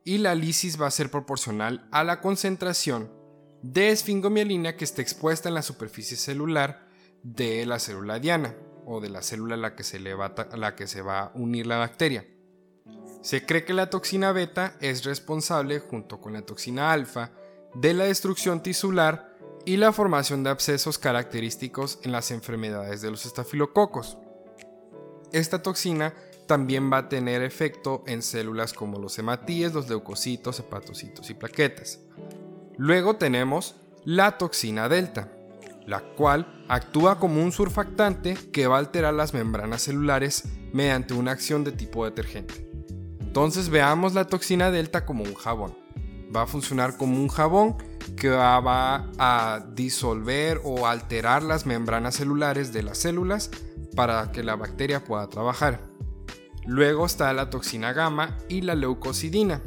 y 0.04 0.18
la 0.18 0.34
lisis 0.34 0.80
va 0.80 0.86
a 0.86 0.90
ser 0.90 1.10
proporcional 1.10 1.86
a 1.92 2.04
la 2.04 2.20
concentración 2.20 3.12
de 3.62 3.90
esfingomielina 3.90 4.76
que 4.76 4.84
está 4.84 5.02
expuesta 5.02 5.48
en 5.48 5.54
la 5.54 5.62
superficie 5.62 6.16
celular 6.16 6.88
de 7.22 7.66
la 7.66 7.78
célula 7.78 8.18
diana 8.18 8.54
o 8.86 9.00
de 9.00 9.10
la 9.10 9.22
célula 9.22 9.56
a 9.56 9.58
la 9.58 9.74
que 9.74 9.84
se, 9.84 9.98
va, 10.14 10.26
a 10.26 10.56
la 10.56 10.74
que 10.74 10.86
se 10.86 11.02
va 11.02 11.20
a 11.20 11.32
unir 11.34 11.66
la 11.66 11.76
bacteria. 11.76 12.26
Se 13.20 13.44
cree 13.44 13.64
que 13.64 13.74
la 13.74 13.90
toxina 13.90 14.32
beta 14.32 14.76
es 14.80 15.04
responsable, 15.04 15.80
junto 15.80 16.20
con 16.20 16.32
la 16.32 16.42
toxina 16.42 16.92
alfa, 16.92 17.32
de 17.74 17.92
la 17.92 18.04
destrucción 18.04 18.62
tisular 18.62 19.36
y 19.66 19.76
la 19.76 19.92
formación 19.92 20.42
de 20.42 20.50
abscesos 20.50 20.96
característicos 20.98 21.98
en 22.02 22.12
las 22.12 22.30
enfermedades 22.30 23.02
de 23.02 23.10
los 23.10 23.26
estafilococos. 23.26 24.16
Esta 25.32 25.62
toxina 25.62 26.14
también 26.46 26.90
va 26.90 26.98
a 26.98 27.08
tener 27.08 27.42
efecto 27.42 28.02
en 28.06 28.22
células 28.22 28.72
como 28.72 28.98
los 28.98 29.18
hematíes, 29.18 29.74
los 29.74 29.88
leucocitos, 29.88 30.58
hepatocitos 30.58 31.28
y 31.30 31.34
plaquetas. 31.34 32.00
Luego 32.76 33.16
tenemos 33.16 33.76
la 34.04 34.38
toxina 34.38 34.88
delta, 34.88 35.30
la 35.86 36.00
cual 36.00 36.64
actúa 36.68 37.18
como 37.18 37.42
un 37.42 37.52
surfactante 37.52 38.34
que 38.52 38.66
va 38.66 38.76
a 38.76 38.80
alterar 38.80 39.14
las 39.14 39.34
membranas 39.34 39.82
celulares 39.82 40.44
mediante 40.72 41.14
una 41.14 41.32
acción 41.32 41.64
de 41.64 41.72
tipo 41.72 42.04
detergente. 42.04 42.68
Entonces 43.20 43.68
veamos 43.68 44.14
la 44.14 44.26
toxina 44.26 44.70
delta 44.70 45.04
como 45.04 45.24
un 45.24 45.34
jabón. 45.34 45.76
Va 46.34 46.42
a 46.42 46.46
funcionar 46.46 46.96
como 46.96 47.20
un 47.20 47.28
jabón 47.28 47.76
que 48.16 48.30
va 48.30 49.10
a 49.18 49.66
disolver 49.74 50.60
o 50.64 50.86
alterar 50.86 51.42
las 51.42 51.66
membranas 51.66 52.16
celulares 52.16 52.72
de 52.72 52.82
las 52.82 52.98
células 52.98 53.50
para 53.98 54.30
que 54.30 54.44
la 54.44 54.54
bacteria 54.54 55.02
pueda 55.02 55.28
trabajar. 55.28 55.80
Luego 56.64 57.04
está 57.04 57.32
la 57.32 57.50
toxina 57.50 57.92
gamma 57.92 58.38
y 58.48 58.60
la 58.60 58.76
leucocidina, 58.76 59.60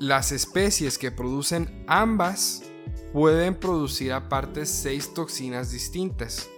las 0.00 0.32
especies 0.32 0.96
que 0.96 1.10
producen 1.10 1.84
ambas 1.86 2.62
pueden 3.12 3.56
producir 3.56 4.14
aparte 4.14 4.64
seis 4.64 5.12
toxinas 5.12 5.70
distintas. 5.70 6.48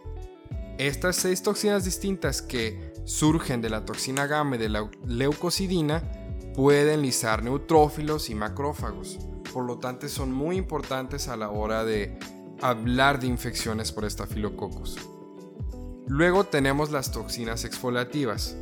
Estas 0.78 1.16
seis 1.16 1.42
toxinas 1.42 1.84
distintas 1.84 2.42
que 2.42 2.92
surgen 3.04 3.60
de 3.60 3.70
la 3.70 3.84
toxina 3.84 4.28
gamma 4.28 4.54
y 4.54 4.60
de 4.60 4.68
la 4.68 4.88
leucocidina 5.04 6.04
pueden 6.54 7.02
lisar 7.02 7.42
neutrófilos 7.42 8.30
y 8.30 8.36
macrófagos. 8.36 9.18
Por 9.52 9.64
lo 9.64 9.78
tanto, 9.78 10.08
son 10.08 10.30
muy 10.30 10.58
importantes 10.58 11.26
a 11.26 11.36
la 11.36 11.50
hora 11.50 11.84
de 11.84 12.16
hablar 12.62 13.18
de 13.18 13.26
infecciones 13.26 13.90
por 13.90 14.04
estafilococos. 14.04 14.96
Luego 16.06 16.44
tenemos 16.44 16.92
las 16.92 17.10
toxinas 17.10 17.64
exfoliativas, 17.64 18.56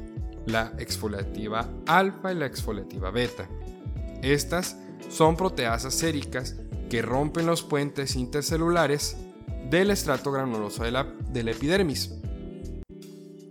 la 0.47 0.73
exfoliativa 0.79 1.69
alfa 1.87 2.33
y 2.33 2.37
la 2.37 2.47
exfoliativa 2.47 3.11
beta. 3.11 3.47
Estas 4.23 4.79
son 5.11 5.37
proteasas 5.37 5.95
séricas 5.95 6.57
que 6.89 7.03
rompen 7.03 7.45
los 7.45 7.63
puentes 7.63 8.17
intercelulares 8.17 9.19
del 9.69 9.91
estrato 9.91 10.33
granuloso 10.33 10.85
de 10.85 10.93
la, 10.93 11.07
epidermis. 11.35 12.15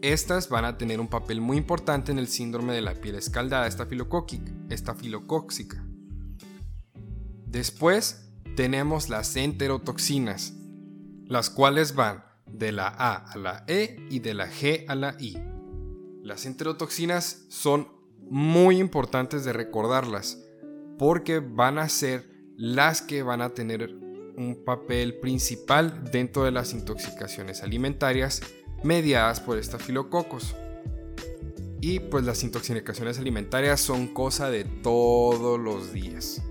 Estas 0.02 0.50
van 0.50 0.66
a 0.66 0.78
tener 0.78 1.00
un 1.00 1.08
papel 1.08 1.40
muy 1.40 1.58
importante 1.58 2.12
en 2.12 2.20
el 2.20 2.28
síndrome 2.28 2.74
de 2.74 2.82
la 2.82 2.96
piel 2.96 3.16
escaldada 3.16 3.68
estafilocóxica. 3.68 5.86
Después 7.46 8.28
tenemos 8.56 9.10
las 9.10 9.36
enterotoxinas, 9.36 10.54
las 11.28 11.52
cuales 11.52 11.96
van 11.96 12.33
de 12.54 12.72
la 12.72 12.88
A 12.88 13.16
a 13.16 13.38
la 13.38 13.64
E 13.68 13.98
y 14.10 14.20
de 14.20 14.34
la 14.34 14.48
G 14.48 14.86
a 14.88 14.96
la 14.96 15.16
I. 15.20 15.38
Las 16.22 16.46
enterotoxinas 16.46 17.46
son 17.50 17.88
muy 18.30 18.80
importantes 18.80 19.44
de 19.44 19.52
recordarlas 19.52 20.42
porque 20.98 21.40
van 21.40 21.78
a 21.80 21.90
ser 21.90 22.30
las 22.56 23.02
que 23.02 23.24
van 23.24 23.42
a 23.42 23.50
tener 23.50 23.90
un 24.38 24.64
papel 24.64 25.20
principal 25.20 26.10
dentro 26.12 26.44
de 26.44 26.52
las 26.52 26.74
intoxicaciones 26.74 27.62
alimentarias 27.62 28.42
mediadas 28.84 29.40
por 29.40 29.58
estafilococos. 29.58 30.56
Y 31.82 32.00
pues 32.00 32.24
las 32.24 32.44
intoxicaciones 32.44 33.20
alimentarias 33.20 33.82
son 33.82 34.08
cosa 34.08 34.50
de 34.50 34.64
todos 34.64 35.60
los 35.60 35.92
días. 35.92 36.42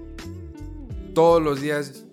Todos 1.14 1.42
los 1.42 1.60
días 1.60 2.04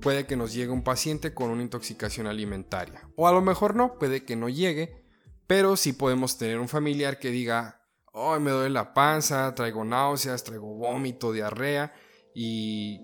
puede 0.00 0.26
que 0.26 0.36
nos 0.36 0.52
llegue 0.52 0.70
un 0.70 0.82
paciente 0.82 1.34
con 1.34 1.50
una 1.50 1.62
intoxicación 1.62 2.26
alimentaria. 2.26 3.08
O 3.16 3.28
a 3.28 3.32
lo 3.32 3.40
mejor 3.40 3.74
no, 3.76 3.98
puede 3.98 4.24
que 4.24 4.36
no 4.36 4.48
llegue, 4.48 5.04
pero 5.46 5.76
sí 5.76 5.92
podemos 5.92 6.38
tener 6.38 6.58
un 6.58 6.68
familiar 6.68 7.18
que 7.18 7.30
diga, 7.30 7.82
oh, 8.12 8.38
me 8.40 8.50
duele 8.50 8.70
la 8.70 8.94
panza, 8.94 9.54
traigo 9.54 9.84
náuseas, 9.84 10.44
traigo 10.44 10.74
vómito, 10.74 11.32
diarrea 11.32 11.92
y 12.34 13.00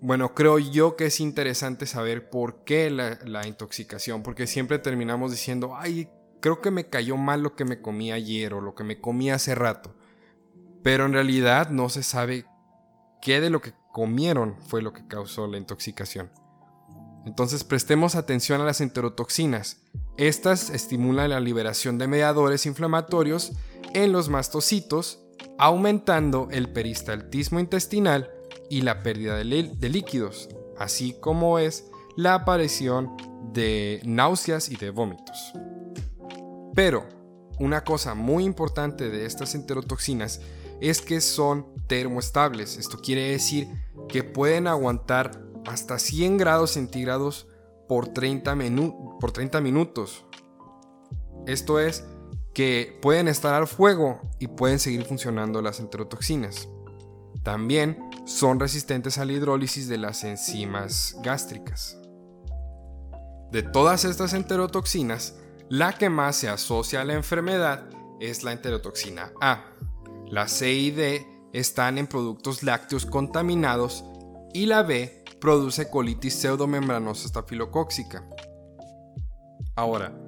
bueno, 0.00 0.34
creo 0.34 0.58
yo 0.58 0.96
que 0.96 1.06
es 1.06 1.20
interesante 1.20 1.86
saber 1.86 2.28
por 2.30 2.64
qué 2.64 2.90
la, 2.90 3.46
intoxicación, 3.46 4.22
porque 4.22 4.46
siempre 4.46 4.78
terminamos 4.78 5.30
diciendo, 5.30 5.74
ay, 5.76 6.08
creo 6.40 6.60
que 6.60 6.70
me 6.70 6.88
cayó 6.88 7.16
mal 7.16 7.42
lo 7.42 7.56
que 7.56 7.64
me 7.64 7.80
comí 7.80 8.12
ayer 8.12 8.54
o 8.54 8.60
lo 8.60 8.74
que 8.74 8.84
me 8.84 9.00
comí 9.00 9.30
hace 9.30 9.54
rato. 9.54 9.96
Pero 10.82 11.06
en 11.06 11.14
realidad 11.14 11.70
no 11.70 11.88
se 11.88 12.02
sabe 12.02 12.44
qué 13.22 13.40
de 13.40 13.50
lo 13.50 13.60
que 13.60 13.72
comieron 13.96 14.56
fue 14.68 14.82
lo 14.82 14.92
que 14.92 15.06
causó 15.06 15.46
la 15.46 15.56
intoxicación. 15.56 16.30
Entonces 17.24 17.64
prestemos 17.64 18.14
atención 18.14 18.60
a 18.60 18.64
las 18.66 18.82
enterotoxinas. 18.82 19.78
Estas 20.18 20.68
estimulan 20.68 21.30
la 21.30 21.40
liberación 21.40 21.96
de 21.96 22.06
mediadores 22.06 22.66
inflamatorios 22.66 23.52
en 23.94 24.12
los 24.12 24.28
mastocitos, 24.28 25.20
aumentando 25.56 26.48
el 26.50 26.68
peristaltismo 26.74 27.58
intestinal 27.58 28.30
y 28.68 28.82
la 28.82 29.02
pérdida 29.02 29.34
de, 29.34 29.44
líquidos, 29.44 30.50
así 30.78 31.16
como 31.18 31.58
es 31.58 31.86
la 32.18 32.34
aparición 32.34 33.16
de 33.54 34.02
náuseas 34.04 34.68
y 34.68 34.76
de 34.76 34.90
vómitos. 34.90 35.54
Pero 36.74 37.08
una 37.58 37.82
cosa 37.82 38.14
muy 38.14 38.44
importante 38.44 39.08
de 39.08 39.24
estas 39.24 39.54
enterotoxinas 39.54 40.42
es 40.82 41.00
que 41.00 41.22
son 41.22 41.66
termoestables. 41.86 42.76
Esto 42.76 42.98
quiere 42.98 43.30
decir 43.30 43.85
que 44.08 44.24
pueden 44.24 44.66
aguantar 44.66 45.42
hasta 45.66 45.98
100 45.98 46.36
grados 46.36 46.72
centígrados 46.72 47.48
por 47.88 48.08
30, 48.08 48.56
por 49.20 49.32
30 49.32 49.60
minutos. 49.60 50.24
Esto 51.46 51.80
es 51.80 52.04
que 52.54 52.98
pueden 53.02 53.28
estar 53.28 53.54
al 53.54 53.66
fuego 53.66 54.20
y 54.38 54.48
pueden 54.48 54.78
seguir 54.78 55.04
funcionando 55.04 55.60
las 55.60 55.80
enterotoxinas. 55.80 56.68
También 57.42 58.10
son 58.24 58.58
resistentes 58.58 59.18
a 59.18 59.24
la 59.24 59.32
hidrólisis 59.32 59.88
de 59.88 59.98
las 59.98 60.24
enzimas 60.24 61.16
gástricas. 61.22 61.98
De 63.52 63.62
todas 63.62 64.04
estas 64.04 64.32
enterotoxinas, 64.32 65.36
la 65.68 65.92
que 65.92 66.10
más 66.10 66.36
se 66.36 66.48
asocia 66.48 67.02
a 67.02 67.04
la 67.04 67.14
enfermedad 67.14 67.88
es 68.20 68.42
la 68.42 68.52
enterotoxina 68.52 69.32
A. 69.40 69.64
La 70.28 70.48
C 70.48 70.72
y 70.72 70.90
D 70.90 71.35
están 71.58 71.98
en 71.98 72.06
productos 72.06 72.62
lácteos 72.62 73.06
contaminados 73.06 74.04
y 74.52 74.66
la 74.66 74.82
B 74.82 75.24
produce 75.40 75.90
colitis 75.90 76.34
pseudomembranosa 76.34 77.26
estafilocóxica. 77.26 78.28
Ahora, 79.74 80.18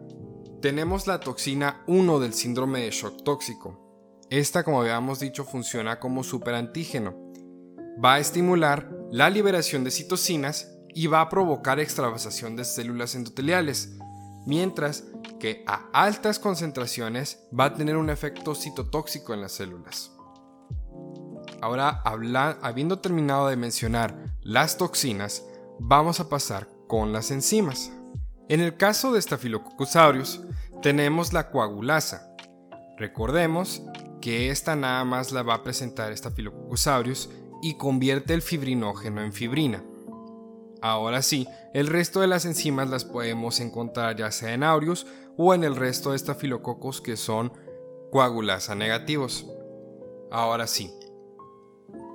tenemos 0.60 1.06
la 1.06 1.20
toxina 1.20 1.82
1 1.86 2.20
del 2.20 2.34
síndrome 2.34 2.80
de 2.80 2.90
shock 2.90 3.22
tóxico, 3.24 3.88
esta, 4.30 4.62
como 4.62 4.82
habíamos 4.82 5.20
dicho, 5.20 5.44
funciona 5.44 5.98
como 5.98 6.22
superantígeno. 6.22 7.14
Va 8.04 8.14
a 8.14 8.18
estimular 8.18 8.90
la 9.10 9.30
liberación 9.30 9.84
de 9.84 9.90
citocinas 9.90 10.70
y 10.94 11.06
va 11.06 11.22
a 11.22 11.30
provocar 11.30 11.80
extravasación 11.80 12.54
de 12.54 12.64
células 12.64 13.14
endoteliales, 13.14 13.96
mientras 14.46 15.04
que 15.40 15.64
a 15.66 15.88
altas 15.94 16.38
concentraciones 16.38 17.38
va 17.58 17.66
a 17.66 17.74
tener 17.74 17.96
un 17.96 18.10
efecto 18.10 18.54
citotóxico 18.54 19.32
en 19.32 19.40
las 19.40 19.52
células. 19.52 20.12
Ahora, 21.60 22.02
habiendo 22.62 23.00
terminado 23.00 23.48
de 23.48 23.56
mencionar 23.56 24.14
las 24.42 24.76
toxinas, 24.76 25.44
vamos 25.78 26.20
a 26.20 26.28
pasar 26.28 26.68
con 26.86 27.12
las 27.12 27.30
enzimas. 27.30 27.92
En 28.48 28.60
el 28.60 28.76
caso 28.76 29.12
de 29.12 29.20
Staphylococcus 29.20 29.96
aureus, 29.96 30.40
tenemos 30.82 31.32
la 31.32 31.50
coagulasa. 31.50 32.34
Recordemos 32.96 33.82
que 34.20 34.50
esta 34.50 34.76
nada 34.76 35.04
más 35.04 35.32
la 35.32 35.42
va 35.42 35.54
a 35.54 35.62
presentar 35.62 36.16
Staphylococcus 36.16 36.86
aureus 36.86 37.30
y 37.60 37.76
convierte 37.76 38.34
el 38.34 38.42
fibrinógeno 38.42 39.22
en 39.22 39.32
fibrina. 39.32 39.82
Ahora 40.80 41.22
sí, 41.22 41.48
el 41.74 41.88
resto 41.88 42.20
de 42.20 42.28
las 42.28 42.44
enzimas 42.44 42.88
las 42.88 43.04
podemos 43.04 43.58
encontrar 43.58 44.16
ya 44.16 44.30
sea 44.30 44.54
en 44.54 44.62
aureus 44.62 45.06
o 45.36 45.54
en 45.54 45.64
el 45.64 45.74
resto 45.74 46.10
de 46.10 46.16
estafilococos 46.16 47.00
que 47.00 47.16
son 47.16 47.52
coagulasa 48.12 48.74
negativos. 48.74 49.46
Ahora 50.30 50.66
sí, 50.66 50.92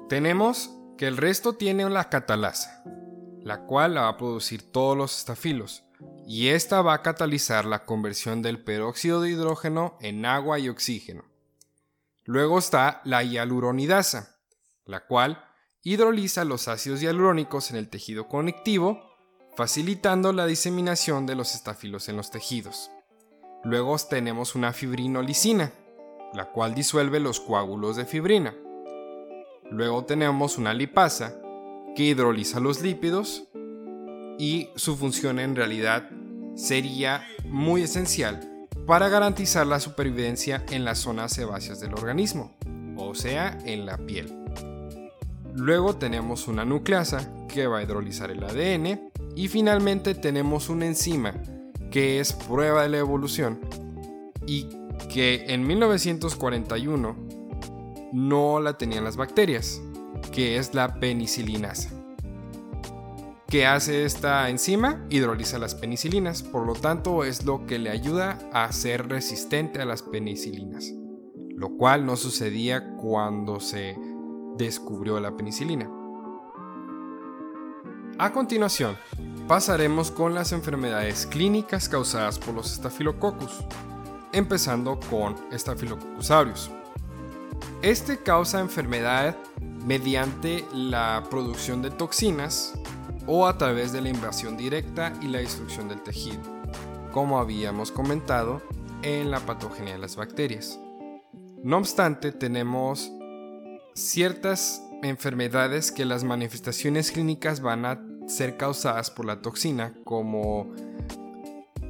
tenemos 0.10 0.72
que 0.98 1.08
el 1.08 1.18
resto 1.18 1.54
tiene 1.54 1.90
la 1.90 2.10
catalasa, 2.10 2.84
la 3.42 3.66
cual 3.66 3.96
la 3.96 4.02
va 4.02 4.10
a 4.10 4.18
producir 4.18 4.72
todos 4.72 4.98
los 4.98 5.18
estafilos, 5.18 5.84
y 6.26 6.50
esta 6.50 6.82
va 6.82 6.94
a 6.94 7.02
catalizar 7.02 7.66
la 7.66 7.86
conversión 7.86 8.42
del 8.42 8.64
peróxido 8.64 9.22
de 9.22 9.32
hidrógeno 9.32 9.98
en 10.02 10.26
agua 10.26 10.60
y 10.60 10.70
oxígeno. 10.70 11.26
Luego 12.24 12.60
está 12.60 13.02
la 13.04 13.24
hialuronidasa, 13.24 14.38
la 14.86 15.06
cual 15.06 15.44
hidroliza 15.82 16.46
los 16.46 16.68
ácidos 16.68 17.02
hialurónicos 17.02 17.72
en 17.72 17.78
el 17.78 17.90
tejido 17.90 18.28
conectivo, 18.28 19.02
facilitando 19.56 20.32
la 20.32 20.46
diseminación 20.46 21.26
de 21.26 21.36
los 21.36 21.54
estafilos 21.54 22.08
en 22.10 22.18
los 22.18 22.32
tejidos. 22.32 22.90
Luego 23.64 23.96
tenemos 24.10 24.56
una 24.56 24.74
fibrinolicina, 24.74 25.74
la 26.34 26.52
cual 26.52 26.74
disuelve 26.74 27.20
los 27.20 27.40
coágulos 27.40 27.96
de 27.96 28.06
fibrina. 28.06 28.56
Luego 29.72 30.06
tenemos 30.06 30.58
una 30.58 30.74
lipasa, 30.74 31.40
que 31.96 32.04
hidroliza 32.04 32.60
los 32.60 32.82
lípidos 32.82 33.48
y 34.40 34.70
su 34.76 34.96
función 34.96 35.40
en 35.40 35.56
realidad 35.56 36.10
sería 36.56 37.26
muy 37.46 37.84
esencial 37.84 38.68
para 38.86 39.10
garantizar 39.10 39.66
la 39.68 39.80
supervivencia 39.80 40.64
en 40.72 40.86
las 40.86 41.00
zonas 41.00 41.34
sebáceas 41.34 41.80
del 41.80 41.94
organismo, 41.94 42.56
o 42.98 43.16
sea, 43.16 43.58
en 43.66 43.86
la 43.86 43.98
piel. 43.98 44.34
Luego 45.56 45.96
tenemos 45.96 46.48
una 46.48 46.66
nucleasa 46.66 47.32
que 47.48 47.68
va 47.68 47.80
a 47.80 47.84
hidrolizar 47.84 48.32
el 48.32 48.44
ADN 48.44 49.12
y 49.36 49.48
finalmente 49.48 50.16
tenemos 50.16 50.70
una 50.70 50.88
enzima 50.88 51.34
que 51.92 52.20
es 52.20 52.34
prueba 52.34 52.84
de 52.84 52.90
la 52.90 52.98
evolución 52.98 53.60
y 54.48 54.68
que 55.10 55.46
en 55.48 55.66
1941 55.66 57.33
no 58.14 58.60
la 58.60 58.78
tenían 58.78 59.04
las 59.04 59.18
bacterias, 59.18 59.82
que 60.32 60.58
es 60.58 60.74
la 60.74 61.00
penicilinasa. 61.00 61.90
¿Qué 63.48 63.66
hace 63.66 64.06
esta 64.06 64.50
enzima? 64.50 65.06
Hidroliza 65.10 65.60
las 65.60 65.76
penicilinas, 65.76 66.42
por 66.44 66.66
lo 66.66 66.74
tanto 66.74 67.24
es 67.24 67.46
lo 67.46 67.66
que 67.66 67.80
le 67.80 67.90
ayuda 67.90 68.40
a 68.54 68.72
ser 68.72 69.10
resistente 69.10 69.82
a 69.82 69.86
las 69.86 70.02
penicilinas, 70.02 70.92
lo 71.50 71.76
cual 71.78 72.06
no 72.06 72.16
sucedía 72.16 72.96
cuando 72.98 73.60
se 73.60 73.98
descubrió 74.58 75.20
la 75.20 75.36
penicilina. 75.36 75.90
A 78.20 78.32
continuación, 78.32 78.96
pasaremos 79.48 80.12
con 80.12 80.36
las 80.36 80.52
enfermedades 80.52 81.26
clínicas 81.26 81.90
causadas 81.90 82.38
por 82.38 82.54
los 82.54 82.72
estafilococcus, 82.72 83.66
empezando 84.32 85.00
con 85.10 85.36
Staphylococcus 85.52 86.32
aureus. 86.32 86.72
Este 87.82 88.18
causa 88.18 88.60
enfermedad 88.60 89.38
mediante 89.86 90.66
la 90.74 91.24
producción 91.30 91.82
de 91.82 91.92
toxinas 91.92 92.74
o 93.28 93.48
a 93.48 93.58
través 93.58 93.92
de 93.92 94.02
la 94.02 94.10
invasión 94.10 94.58
directa 94.58 95.14
y 95.22 95.28
la 95.28 95.40
destrucción 95.40 95.88
del 95.88 96.02
tejido, 96.02 96.42
como 97.12 97.40
habíamos 97.40 97.92
comentado 97.92 98.62
en 99.02 99.32
la 99.32 99.40
patogenia 99.40 99.94
de 99.94 100.00
las 100.00 100.16
bacterias. 100.16 100.80
No 101.64 101.78
obstante, 101.78 102.32
tenemos 102.32 103.12
ciertas 103.94 104.84
enfermedades 105.04 105.92
que 105.92 106.06
las 106.06 106.24
manifestaciones 106.24 107.12
clínicas 107.12 107.62
van 107.62 107.86
a 107.86 108.02
ser 108.28 108.58
causadas 108.58 109.12
por 109.12 109.26
la 109.26 109.42
toxina, 109.42 109.94
como, 110.04 110.74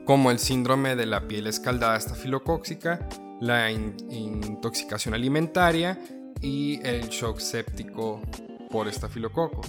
como 0.05 0.31
el 0.31 0.39
síndrome 0.39 0.95
de 0.95 1.05
la 1.05 1.27
piel 1.27 1.47
escaldada 1.47 1.97
estafilocóxica, 1.97 3.07
la 3.39 3.71
intoxicación 3.71 5.13
alimentaria 5.13 5.99
y 6.41 6.79
el 6.85 7.09
shock 7.09 7.39
séptico 7.39 8.21
por 8.69 8.87
estafilococo. 8.87 9.61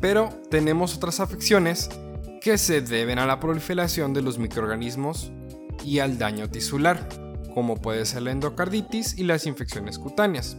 Pero 0.00 0.30
tenemos 0.50 0.96
otras 0.96 1.20
afecciones 1.20 1.88
que 2.40 2.56
se 2.56 2.80
deben 2.80 3.18
a 3.18 3.26
la 3.26 3.40
proliferación 3.40 4.14
de 4.14 4.22
los 4.22 4.38
microorganismos 4.38 5.32
y 5.84 5.98
al 5.98 6.18
daño 6.18 6.48
tisular, 6.48 7.08
como 7.54 7.76
puede 7.76 8.04
ser 8.06 8.22
la 8.22 8.30
endocarditis 8.30 9.18
y 9.18 9.24
las 9.24 9.46
infecciones 9.46 9.98
cutáneas. 9.98 10.56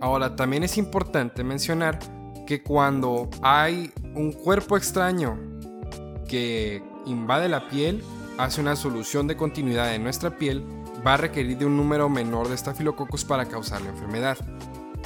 Ahora, 0.00 0.36
también 0.36 0.62
es 0.62 0.76
importante 0.76 1.42
mencionar 1.42 1.98
que 2.46 2.62
cuando 2.62 3.30
hay 3.42 3.90
un 4.14 4.32
cuerpo 4.32 4.76
extraño 4.76 5.38
que 6.28 6.82
invade 7.06 7.48
la 7.48 7.68
piel, 7.68 8.02
hace 8.38 8.60
una 8.60 8.76
solución 8.76 9.26
de 9.26 9.36
continuidad 9.36 9.94
en 9.94 10.02
nuestra 10.02 10.36
piel, 10.36 10.62
va 11.06 11.14
a 11.14 11.18
requerir 11.18 11.56
de 11.58 11.66
un 11.66 11.76
número 11.76 12.08
menor 12.08 12.48
de 12.48 12.56
estafilococos 12.56 13.24
para 13.24 13.46
causar 13.46 13.80
la 13.80 13.90
enfermedad. 13.90 14.36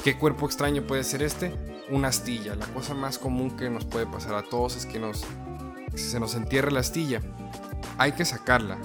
¿Qué 0.03 0.17
cuerpo 0.17 0.47
extraño 0.47 0.81
puede 0.81 1.03
ser 1.03 1.21
este? 1.21 1.53
Una 1.91 2.07
astilla. 2.07 2.55
La 2.55 2.65
cosa 2.65 2.95
más 2.95 3.19
común 3.19 3.55
que 3.55 3.69
nos 3.69 3.85
puede 3.85 4.07
pasar 4.07 4.33
a 4.33 4.41
todos 4.41 4.75
es 4.75 4.87
que 4.87 4.97
nos, 4.97 5.23
se 5.93 6.19
nos 6.19 6.33
entierre 6.33 6.71
la 6.71 6.79
astilla. 6.79 7.21
Hay 7.99 8.13
que 8.13 8.25
sacarla. 8.25 8.79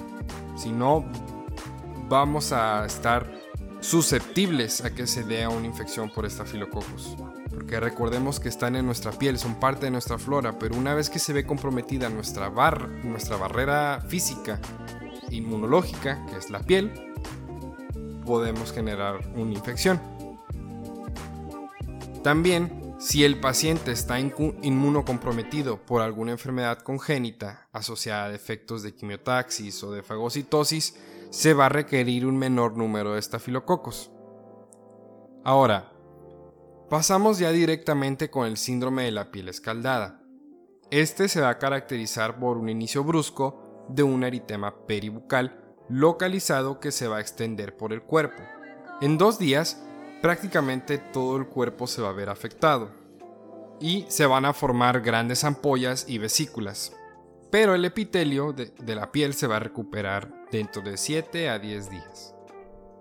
Si 0.59 0.71
no, 0.71 1.07
vamos 2.07 2.53
a 2.53 2.85
estar 2.85 3.33
susceptibles 3.81 4.85
a 4.85 4.91
que 4.91 5.07
se 5.07 5.23
dé 5.25 5.47
una 5.47 5.67
infección 5.67 6.11
por 6.11 6.27
estafilococos. 6.27 7.17
Porque 7.49 7.81
recordemos 7.81 8.41
que 8.41 8.51
están 8.51 8.77
en 8.77 8.85
nuestra 8.85 9.13
piel, 9.13 9.39
son 9.39 9.55
parte 9.55 9.87
de 9.87 9.91
nuestra 9.91 10.19
flora, 10.19 10.59
pero 10.59 10.77
una 10.77 10.95
vez 10.95 11.09
que 11.09 11.19
se 11.19 11.33
ve 11.33 11.47
comprometida 11.47 12.11
nuestra, 12.11 12.51
bar, 12.51 12.89
nuestra 13.05 13.37
barrera 13.39 14.05
física 14.07 14.61
inmunológica, 15.31 16.25
que 16.27 16.37
es 16.37 16.51
la 16.51 16.61
piel, 16.61 16.93
podemos 18.25 18.73
generar 18.73 19.21
una 19.35 19.53
infección. 19.53 20.01
También, 22.23 22.95
si 22.99 23.25
el 23.25 23.39
paciente 23.39 23.93
está 23.93 24.19
inmunocomprometido 24.19 25.79
por 25.85 26.03
alguna 26.03 26.33
enfermedad 26.33 26.79
congénita 26.81 27.69
asociada 27.73 28.27
a 28.27 28.35
efectos 28.35 28.83
de 28.83 28.95
quimiotaxis 28.95 29.83
o 29.85 29.93
de 29.93 30.03
fagocitosis, 30.03 30.97
se 31.31 31.55
va 31.55 31.67
a 31.67 31.69
requerir 31.69 32.27
un 32.27 32.37
menor 32.37 32.77
número 32.77 33.13
de 33.13 33.21
estafilococos. 33.21 34.11
Ahora, 35.45 35.93
pasamos 36.91 37.39
ya 37.39 37.53
directamente 37.53 38.31
con 38.31 38.47
el 38.47 38.57
síndrome 38.57 39.05
de 39.05 39.13
la 39.13 39.31
piel 39.31 39.49
escaldada. 39.49 40.23
Este 40.91 41.29
se 41.29 41.41
va 41.41 41.51
a 41.51 41.59
caracterizar 41.59 42.39
por 42.39 42.57
un 42.57 42.69
inicio 42.69 43.05
brusco 43.05 43.66
de 43.89 44.03
un 44.03 44.25
eritema 44.25 44.75
peribucal 44.87 45.63
localizado 45.89 46.81
que 46.81 46.93
se 46.93 47.09
va 47.09 47.19
a 47.19 47.21
extender 47.21 47.77
por 47.77 47.93
el 47.93 48.03
cuerpo. 48.03 48.43
En 49.01 49.19
dos 49.19 49.39
días, 49.39 49.83
prácticamente 50.23 50.99
todo 50.99 51.37
el 51.37 51.47
cuerpo 51.47 51.87
se 51.87 52.03
va 52.03 52.09
a 52.09 52.13
ver 52.13 52.29
afectado 52.29 52.91
y 53.81 54.07
se 54.09 54.27
van 54.27 54.45
a 54.45 54.53
formar 54.53 55.01
grandes 55.01 55.45
ampollas 55.45 56.07
y 56.09 56.19
vesículas. 56.19 56.93
Pero 57.51 57.75
el 57.75 57.85
epitelio 57.85 58.53
de, 58.53 58.73
la 58.95 59.13
piel 59.13 59.35
se 59.35 59.47
va 59.47 59.57
a 59.57 59.61
recuperar 59.61 60.47
dentro 60.51 60.83
de 60.83 60.97
7 60.97 61.49
a 61.49 61.59
10 61.59 61.91
días. 61.91 62.35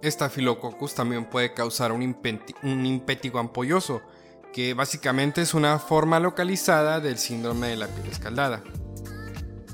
Estafilococcus 0.01 0.93
también 0.93 1.25
puede 1.25 1.53
causar 1.53 1.91
un, 1.91 2.15
un 2.63 2.85
impétigo 2.85 3.39
ampolloso, 3.39 4.01
que 4.53 4.73
básicamente 4.73 5.41
es 5.41 5.53
una 5.53 5.79
forma 5.79 6.19
localizada 6.19 6.99
del 6.99 7.17
síndrome 7.17 7.69
de 7.69 7.77
la 7.77 7.87
piel 7.87 8.07
escaldada. 8.07 8.61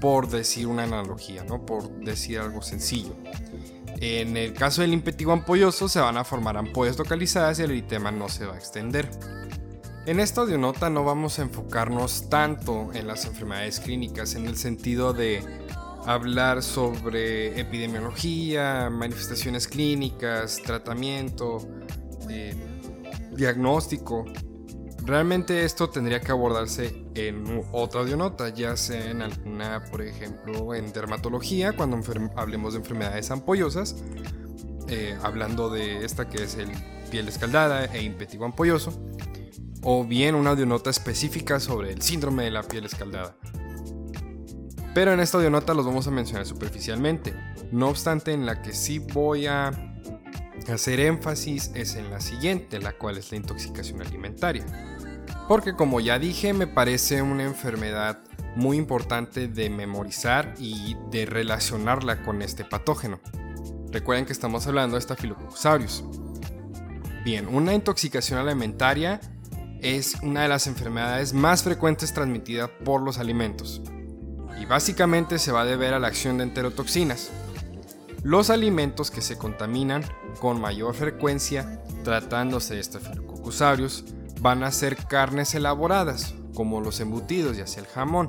Por 0.02 0.28
decir 0.28 0.68
una 0.68 0.84
analogía, 0.84 1.46
¿no? 1.46 1.66
Por 1.66 1.90
decir 2.00 2.40
algo 2.40 2.62
sencillo. 2.62 3.16
En 4.02 4.36
el 4.36 4.54
caso 4.54 4.82
del 4.82 4.94
impétigo 4.94 5.32
ampolloso 5.32 5.88
se 5.88 6.00
van 6.00 6.18
a 6.18 6.24
formar 6.24 6.58
ampollas 6.58 6.98
localizadas 6.98 7.60
y 7.60 7.64
el 7.64 7.72
eritema 7.72 8.12
no 8.12 8.28
se 8.28 8.46
va 8.46 8.56
a 8.56 8.58
extender. 8.58 9.08
En 10.08 10.20
esta 10.20 10.42
audionota 10.42 10.90
no 10.90 11.04
vamos 11.04 11.38
a 11.38 11.44
enfocarnos 11.44 12.28
tanto 12.28 12.90
en 12.96 13.06
las 13.08 13.26
enfermedades 13.26 13.80
clínicas 13.80 14.34
en 14.34 14.48
el 14.48 14.58
sentido 14.58 15.14
de 15.14 15.44
hablar 16.08 16.64
sobre 16.64 17.60
epidemiología, 17.60 18.90
manifestaciones 18.90 19.68
clínicas, 19.68 20.60
tratamiento, 20.64 21.60
eh, 22.28 22.56
diagnóstico. 23.34 24.26
Realmente 25.06 25.64
esto 25.64 25.90
tendría 25.90 26.20
que 26.20 26.32
abordarse 26.32 27.01
en 27.15 27.63
otra 27.71 28.02
audionota, 28.02 28.50
ya 28.50 28.78
sea 28.78 29.12
en 29.12 29.21
alguna, 29.21 29.84
por 29.91 30.02
ejemplo, 30.02 30.74
en 30.74 30.93
dermatología, 30.93 31.74
cuando 31.74 32.00
hablemos 32.36 32.74
de 32.74 32.80
enfermedades 32.80 33.32
ampollosas, 33.32 33.95
eh, 34.88 35.17
hablando 35.21 35.69
de 35.69 36.06
esta 36.06 36.30
que 36.30 36.43
es 36.43 36.56
el 36.56 36.69
piel 37.10 37.28
escaldada 37.28 37.86
e 37.86 38.02
impetigo 38.04 38.45
ampolloso 38.45 38.93
o 39.84 40.06
bien 40.06 40.36
una 40.36 40.52
audionota 40.52 40.89
específica 40.89 41.60
sobre 41.60 41.91
el 41.91 42.02
síndrome 42.02 42.43
de 42.43 42.52
la 42.52 42.63
piel 42.63 42.86
escaldada. 42.86 43.36
Pero 44.93 45.13
en 45.13 45.19
esta 45.19 45.38
audionota 45.38 45.74
los 45.74 45.86
vamos 45.86 46.08
a 46.08 46.12
mencionar 46.12 46.45
superficialmente. 46.45 47.34
No 47.71 47.89
obstante, 47.89 48.34
en 48.34 48.45
la 48.45 48.62
que 48.62 48.74
sí 48.74 49.00
voy 49.00 49.47
a 49.47 49.71
hacer 50.71 51.00
énfasis 51.00 51.71
es 51.74 51.95
en 51.95 52.12
la 52.12 52.19
siguiente, 52.19 52.80
la 52.80 52.93
cual 52.93 53.17
es 53.17 53.32
la 53.32 53.38
intoxicación 53.38 54.02
alimentaria. 54.02 54.65
Porque 55.52 55.76
como 55.76 56.00
ya 56.00 56.18
dije, 56.18 56.54
me 56.54 56.66
parece 56.66 57.22
una 57.22 57.44
enfermedad 57.44 58.20
muy 58.56 58.78
importante 58.78 59.50
de 59.50 59.70
memorizar 59.70 60.56
y 60.58 60.96
de 61.12 61.26
relacionarla 61.26 62.24
con 62.24 62.42
este 62.42 62.64
patógeno. 62.64 63.20
Recuerden 63.92 64.26
que 64.26 64.32
estamos 64.32 64.66
hablando 64.66 64.96
de 64.96 65.02
Staphylococcus. 65.02 66.06
Bien, 67.26 67.50
una 67.50 67.74
intoxicación 67.74 68.40
alimentaria 68.40 69.20
es 69.82 70.16
una 70.24 70.44
de 70.44 70.48
las 70.48 70.68
enfermedades 70.68 71.34
más 71.34 71.64
frecuentes 71.64 72.14
transmitidas 72.14 72.70
por 72.86 73.02
los 73.02 73.18
alimentos 73.18 73.82
y 74.58 74.66
básicamente 74.66 75.38
se 75.38 75.52
va 75.52 75.64
a 75.64 75.66
deber 75.66 75.94
a 75.94 76.00
la 76.00 76.08
acción 76.08 76.38
de 76.38 76.46
enterotoxinas. 76.46 77.30
Los 78.24 78.50
alimentos 78.50 79.12
que 79.12 79.20
se 79.20 79.38
contaminan 79.38 80.06
con 80.40 80.62
mayor 80.62 80.96
frecuencia 80.96 81.84
tratándose 82.06 82.76
de 82.76 82.84
Staphylococcus 82.84 83.62
van 84.41 84.63
a 84.63 84.71
ser 84.71 84.97
carnes 84.97 85.56
elaboradas, 85.56 86.36
como 86.54 86.82
los 86.82 86.99
embutidos 86.99 87.58
y 87.58 87.62
hacia 87.62 87.82
el 87.82 87.88
jamón, 87.88 88.27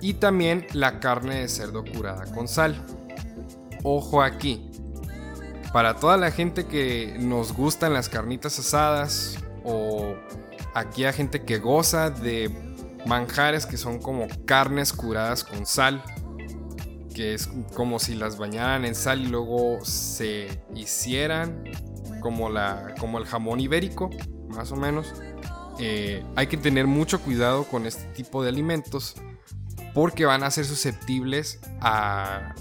y 0.00 0.14
también 0.14 0.66
la 0.72 1.00
carne 1.00 1.40
de 1.40 1.48
cerdo 1.48 1.84
curada 1.84 2.24
con 2.32 2.48
sal. 2.48 2.82
Ojo 3.82 4.22
aquí, 4.22 4.70
para 5.72 5.96
toda 5.96 6.16
la 6.16 6.30
gente 6.30 6.66
que 6.66 7.16
nos 7.20 7.52
gustan 7.52 7.92
las 7.92 8.08
carnitas 8.08 8.58
asadas 8.58 9.36
o 9.64 10.14
Aquí 10.78 11.04
hay 11.04 11.12
gente 11.12 11.42
que 11.42 11.58
goza 11.58 12.10
de 12.10 12.50
manjares 13.04 13.66
que 13.66 13.76
son 13.76 13.98
como 13.98 14.28
carnes 14.44 14.92
curadas 14.92 15.42
con 15.42 15.66
sal, 15.66 16.04
que 17.12 17.34
es 17.34 17.48
como 17.74 17.98
si 17.98 18.14
las 18.14 18.38
bañaran 18.38 18.84
en 18.84 18.94
sal 18.94 19.22
y 19.22 19.26
luego 19.26 19.84
se 19.84 20.62
hicieran 20.76 21.64
como, 22.20 22.48
la, 22.48 22.94
como 23.00 23.18
el 23.18 23.24
jamón 23.24 23.58
ibérico, 23.58 24.10
más 24.58 24.72
o 24.72 24.76
menos. 24.76 25.14
Eh, 25.78 26.24
hay 26.34 26.48
que 26.48 26.56
tener 26.56 26.88
mucho 26.88 27.20
cuidado 27.20 27.62
con 27.64 27.86
este 27.86 28.04
tipo 28.12 28.42
de 28.42 28.48
alimentos 28.48 29.14
porque 29.94 30.26
van 30.26 30.42
a 30.42 30.50
ser 30.50 30.64
susceptibles 30.64 31.60
a 31.80 32.54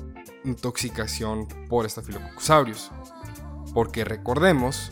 intoxicación 0.45 1.47
por 1.67 1.89
Staphylococcus 1.89 2.49
aureus. 2.51 2.91
Porque 3.73 4.05
recordemos 4.05 4.91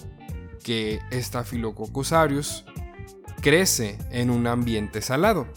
que 0.63 0.99
Staphylococcus 1.13 2.11
aureus 2.11 2.65
crece 3.41 3.99
en 4.09 4.31
un 4.31 4.47
ambiente 4.47 5.01
salado. 5.01 5.47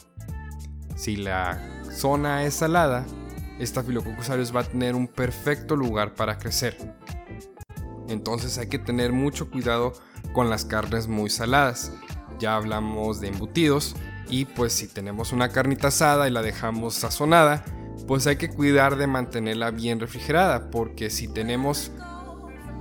Si 0.96 1.16
la 1.16 1.82
zona 1.90 2.44
es 2.44 2.54
salada, 2.54 3.06
Staphylococcus 3.58 4.54
va 4.54 4.60
a 4.60 4.64
tener 4.64 4.94
un 4.94 5.08
perfecto 5.08 5.76
lugar 5.76 6.14
para 6.14 6.38
crecer. 6.38 6.76
Entonces 8.08 8.58
hay 8.58 8.68
que 8.68 8.78
tener 8.78 9.12
mucho 9.12 9.50
cuidado 9.50 9.94
con 10.38 10.50
las 10.50 10.64
carnes 10.64 11.08
muy 11.08 11.30
saladas. 11.30 11.90
Ya 12.38 12.54
hablamos 12.54 13.20
de 13.20 13.26
embutidos 13.26 13.96
y 14.28 14.44
pues 14.44 14.72
si 14.72 14.86
tenemos 14.86 15.32
una 15.32 15.48
carnita 15.48 15.88
asada 15.88 16.28
y 16.28 16.30
la 16.30 16.42
dejamos 16.42 16.94
sazonada, 16.94 17.64
pues 18.06 18.24
hay 18.28 18.36
que 18.36 18.48
cuidar 18.48 18.94
de 18.94 19.08
mantenerla 19.08 19.72
bien 19.72 19.98
refrigerada 19.98 20.70
porque 20.70 21.10
si 21.10 21.26
tenemos 21.26 21.90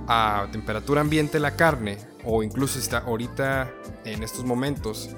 a 0.06 0.46
temperatura 0.52 1.00
ambiente 1.00 1.40
la 1.40 1.56
carne 1.56 1.98
o 2.24 2.44
incluso 2.44 2.78
está 2.78 2.98
ahorita 2.98 3.68
en 4.04 4.22
estos 4.22 4.44
momentos 4.44 5.10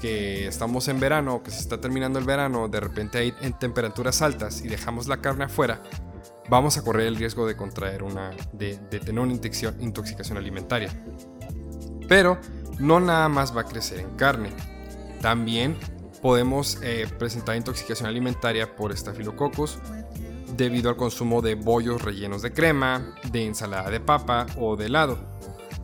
que 0.00 0.48
estamos 0.48 0.88
en 0.88 0.98
verano, 0.98 1.44
que 1.44 1.52
se 1.52 1.60
está 1.60 1.80
terminando 1.80 2.18
el 2.18 2.24
verano, 2.24 2.66
de 2.66 2.80
repente 2.80 3.18
hay 3.18 3.34
en 3.40 3.56
temperaturas 3.56 4.20
altas 4.20 4.62
y 4.62 4.66
dejamos 4.66 5.06
la 5.06 5.18
carne 5.18 5.44
afuera, 5.44 5.80
vamos 6.48 6.76
a 6.76 6.82
correr 6.82 7.06
el 7.06 7.14
riesgo 7.14 7.46
de 7.46 7.56
contraer 7.56 8.02
una, 8.02 8.32
de, 8.52 8.78
tener 8.98 9.20
una 9.20 9.32
intoxicación 9.32 10.38
alimentaria. 10.38 10.90
Pero 12.08 12.38
no 12.78 13.00
nada 13.00 13.28
más 13.28 13.56
va 13.56 13.62
a 13.62 13.66
crecer 13.66 14.00
en 14.00 14.10
carne, 14.16 14.50
también 15.20 15.76
podemos 16.20 16.78
eh, 16.82 17.06
presentar 17.18 17.56
intoxicación 17.56 18.08
alimentaria 18.08 18.76
por 18.76 18.92
estafilococos 18.92 19.78
debido 20.56 20.88
al 20.88 20.96
consumo 20.96 21.42
de 21.42 21.54
bollos 21.54 22.02
rellenos 22.02 22.42
de 22.42 22.52
crema, 22.52 23.14
de 23.30 23.46
ensalada 23.46 23.90
de 23.90 24.00
papa 24.00 24.46
o 24.58 24.76
de 24.76 24.86
helado. 24.86 25.18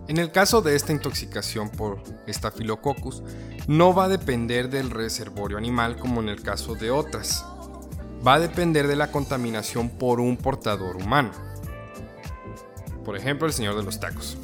En 0.09 0.19
el 0.19 0.33
caso 0.33 0.61
de 0.61 0.75
esta 0.75 0.93
intoxicación 0.93 1.71
por 1.71 2.03
Staphylococcus, 2.29 3.23
no 3.69 3.95
va 3.95 4.05
a 4.05 4.09
depender 4.09 4.69
del 4.69 4.91
reservorio 4.91 5.57
animal 5.57 5.97
como 5.97 6.21
en 6.21 6.29
el 6.29 6.43
caso 6.43 6.75
de 6.75 6.91
otras. 6.91 7.45
Va 8.27 8.35
a 8.35 8.41
depender 8.41 8.89
de 8.89 8.97
la 8.97 9.13
contaminación 9.13 9.89
por 9.89 10.19
un 10.19 10.37
portador 10.37 10.97
humano. 10.97 11.31
Por 13.05 13.17
ejemplo, 13.17 13.47
el 13.47 13.53
señor 13.53 13.77
de 13.77 13.85
los 13.85 14.01
tacos. 14.01 14.37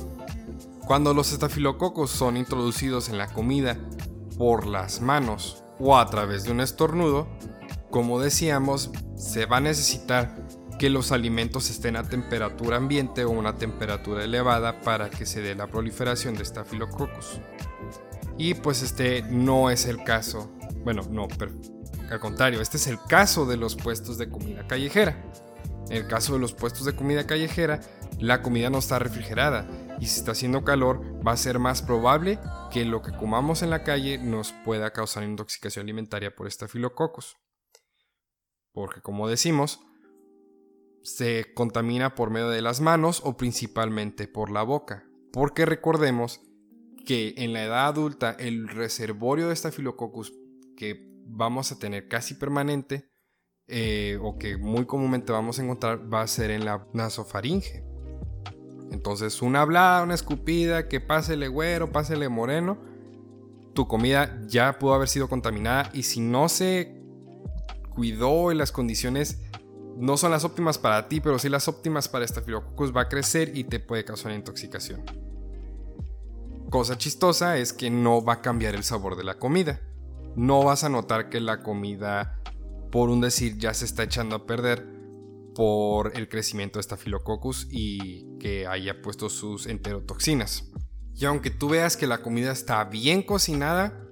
Cuando 0.86 1.14
los 1.14 1.32
estafilococos 1.32 2.12
son 2.12 2.36
introducidos 2.36 3.08
en 3.08 3.18
la 3.18 3.26
comida 3.26 3.76
por 4.38 4.68
las 4.68 5.00
manos 5.00 5.64
o 5.80 5.98
a 5.98 6.06
través 6.06 6.44
de 6.44 6.52
un 6.52 6.60
estornudo, 6.60 7.26
como 7.90 8.20
decíamos, 8.20 8.92
se 9.16 9.46
va 9.46 9.56
a 9.56 9.60
necesitar 9.60 10.46
que 10.78 10.88
los 10.88 11.10
alimentos 11.10 11.70
estén 11.70 11.96
a 11.96 12.04
temperatura 12.04 12.76
ambiente 12.76 13.24
o 13.24 13.30
una 13.30 13.56
temperatura 13.56 14.22
elevada 14.22 14.80
para 14.80 15.10
que 15.10 15.26
se 15.26 15.40
dé 15.40 15.56
la 15.56 15.66
proliferación 15.66 16.36
de 16.36 16.44
Staphylococcus. 16.44 17.40
Y 18.38 18.54
pues 18.54 18.82
este 18.82 19.22
no 19.22 19.70
es 19.70 19.86
el 19.86 20.04
caso, 20.04 20.52
bueno, 20.84 21.02
no, 21.10 21.26
pero 21.36 21.50
al 22.12 22.20
contrario, 22.20 22.60
este 22.60 22.76
es 22.76 22.86
el 22.86 23.02
caso 23.08 23.44
de 23.44 23.56
los 23.56 23.74
puestos 23.74 24.18
de 24.18 24.28
comida 24.28 24.64
callejera. 24.68 25.20
En 25.90 25.96
el 25.96 26.06
caso 26.06 26.34
de 26.34 26.38
los 26.38 26.52
puestos 26.52 26.84
de 26.84 26.94
comida 26.94 27.26
callejera, 27.26 27.80
la 28.20 28.40
comida 28.40 28.70
no 28.70 28.78
está 28.78 29.00
refrigerada 29.00 29.66
y 30.00 30.06
si 30.06 30.18
está 30.18 30.32
haciendo 30.32 30.64
calor 30.64 31.00
va 31.26 31.32
a 31.32 31.36
ser 31.36 31.58
más 31.58 31.82
probable 31.82 32.38
que 32.70 32.84
lo 32.84 33.02
que 33.02 33.12
comamos 33.12 33.62
en 33.62 33.70
la 33.70 33.82
calle 33.82 34.18
nos 34.18 34.52
pueda 34.52 34.92
causar 34.92 35.24
intoxicación 35.24 35.84
alimentaria 35.84 36.34
por 36.34 36.50
Staphylococcus. 36.50 37.36
Porque 38.72 39.00
como 39.00 39.28
decimos, 39.28 39.80
se 41.02 41.54
contamina 41.54 42.14
por 42.14 42.30
medio 42.30 42.50
de 42.50 42.62
las 42.62 42.80
manos 42.80 43.22
o 43.24 43.36
principalmente 43.36 44.28
por 44.28 44.50
la 44.50 44.62
boca. 44.62 45.08
Porque 45.32 45.64
recordemos 45.64 46.40
que 47.06 47.34
en 47.38 47.52
la 47.52 47.64
edad 47.64 47.86
adulta 47.86 48.36
el 48.38 48.68
reservorio 48.68 49.48
de 49.48 49.56
Staphylococcus 49.56 50.32
que 50.76 51.06
vamos 51.24 51.72
a 51.72 51.78
tener 51.78 52.08
casi 52.08 52.34
permanente 52.34 53.08
eh, 53.68 54.18
o 54.20 54.36
que 54.36 54.56
muy 54.58 54.86
comúnmente 54.86 55.32
vamos 55.32 55.58
a 55.58 55.62
encontrar 55.62 56.12
va 56.12 56.22
a 56.22 56.26
ser 56.26 56.50
en 56.50 56.64
la 56.64 56.86
nasofaringe. 56.92 57.95
Entonces, 58.90 59.42
una 59.42 59.62
hablada, 59.62 60.02
una 60.02 60.14
escupida, 60.14 60.88
que 60.88 61.00
pásele 61.00 61.48
güero, 61.48 61.90
pásele 61.90 62.28
moreno, 62.28 62.78
tu 63.74 63.86
comida 63.86 64.40
ya 64.46 64.78
pudo 64.78 64.94
haber 64.94 65.08
sido 65.08 65.28
contaminada 65.28 65.90
y 65.92 66.04
si 66.04 66.20
no 66.20 66.48
se 66.48 67.02
cuidó 67.94 68.50
en 68.50 68.58
las 68.58 68.72
condiciones 68.72 69.40
no 69.96 70.16
son 70.16 70.30
las 70.30 70.44
óptimas 70.44 70.78
para 70.78 71.08
ti, 71.08 71.20
pero 71.20 71.38
sí 71.38 71.48
las 71.48 71.68
óptimas 71.68 72.08
para 72.08 72.26
Staphylococcus 72.26 72.94
va 72.94 73.02
a 73.02 73.08
crecer 73.08 73.56
y 73.56 73.64
te 73.64 73.80
puede 73.80 74.04
causar 74.04 74.32
intoxicación. 74.32 75.02
Cosa 76.70 76.98
chistosa 76.98 77.56
es 77.56 77.72
que 77.72 77.90
no 77.90 78.22
va 78.22 78.34
a 78.34 78.42
cambiar 78.42 78.74
el 78.74 78.84
sabor 78.84 79.16
de 79.16 79.24
la 79.24 79.38
comida. 79.38 79.80
No 80.34 80.62
vas 80.62 80.84
a 80.84 80.90
notar 80.90 81.30
que 81.30 81.40
la 81.40 81.62
comida, 81.62 82.40
por 82.92 83.08
un 83.08 83.22
decir, 83.22 83.56
ya 83.56 83.72
se 83.72 83.86
está 83.86 84.02
echando 84.02 84.36
a 84.36 84.46
perder 84.46 84.95
por 85.56 86.14
el 86.14 86.28
crecimiento 86.28 86.78
de 86.78 86.82
Staphylococcus 86.82 87.66
y 87.70 88.36
que 88.38 88.66
haya 88.66 89.00
puesto 89.00 89.30
sus 89.30 89.66
enterotoxinas. 89.66 90.70
Y 91.14 91.24
aunque 91.24 91.50
tú 91.50 91.70
veas 91.70 91.96
que 91.96 92.06
la 92.06 92.20
comida 92.20 92.52
está 92.52 92.84
bien 92.84 93.22
cocinada, 93.22 94.06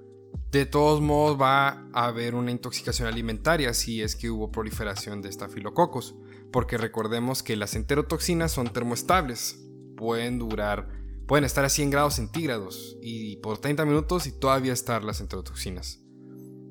de 0.51 0.65
todos 0.65 1.01
modos 1.01 1.39
va 1.39 1.87
a 1.93 2.07
haber 2.07 2.33
una 2.33 2.49
intoxicación 2.49 3.07
alimentaria 3.07 3.75
si 3.75 4.01
es 4.01 4.15
que 4.15 4.31
hubo 4.31 4.51
proliferación 4.51 5.21
de 5.21 5.29
estafilococos, 5.29 6.15
porque 6.51 6.79
recordemos 6.79 7.43
que 7.43 7.55
las 7.55 7.75
enterotoxinas 7.75 8.51
son 8.51 8.73
termoestables, 8.73 9.63
pueden 9.95 10.39
durar, 10.39 10.89
pueden 11.27 11.45
estar 11.45 11.63
a 11.63 11.69
100 11.69 11.91
grados 11.91 12.15
centígrados 12.15 12.97
y 13.03 13.35
por 13.37 13.59
30 13.59 13.85
minutos 13.85 14.25
y 14.25 14.31
todavía 14.31 14.73
estar 14.73 15.03
las 15.03 15.21
enterotoxinas. 15.21 16.01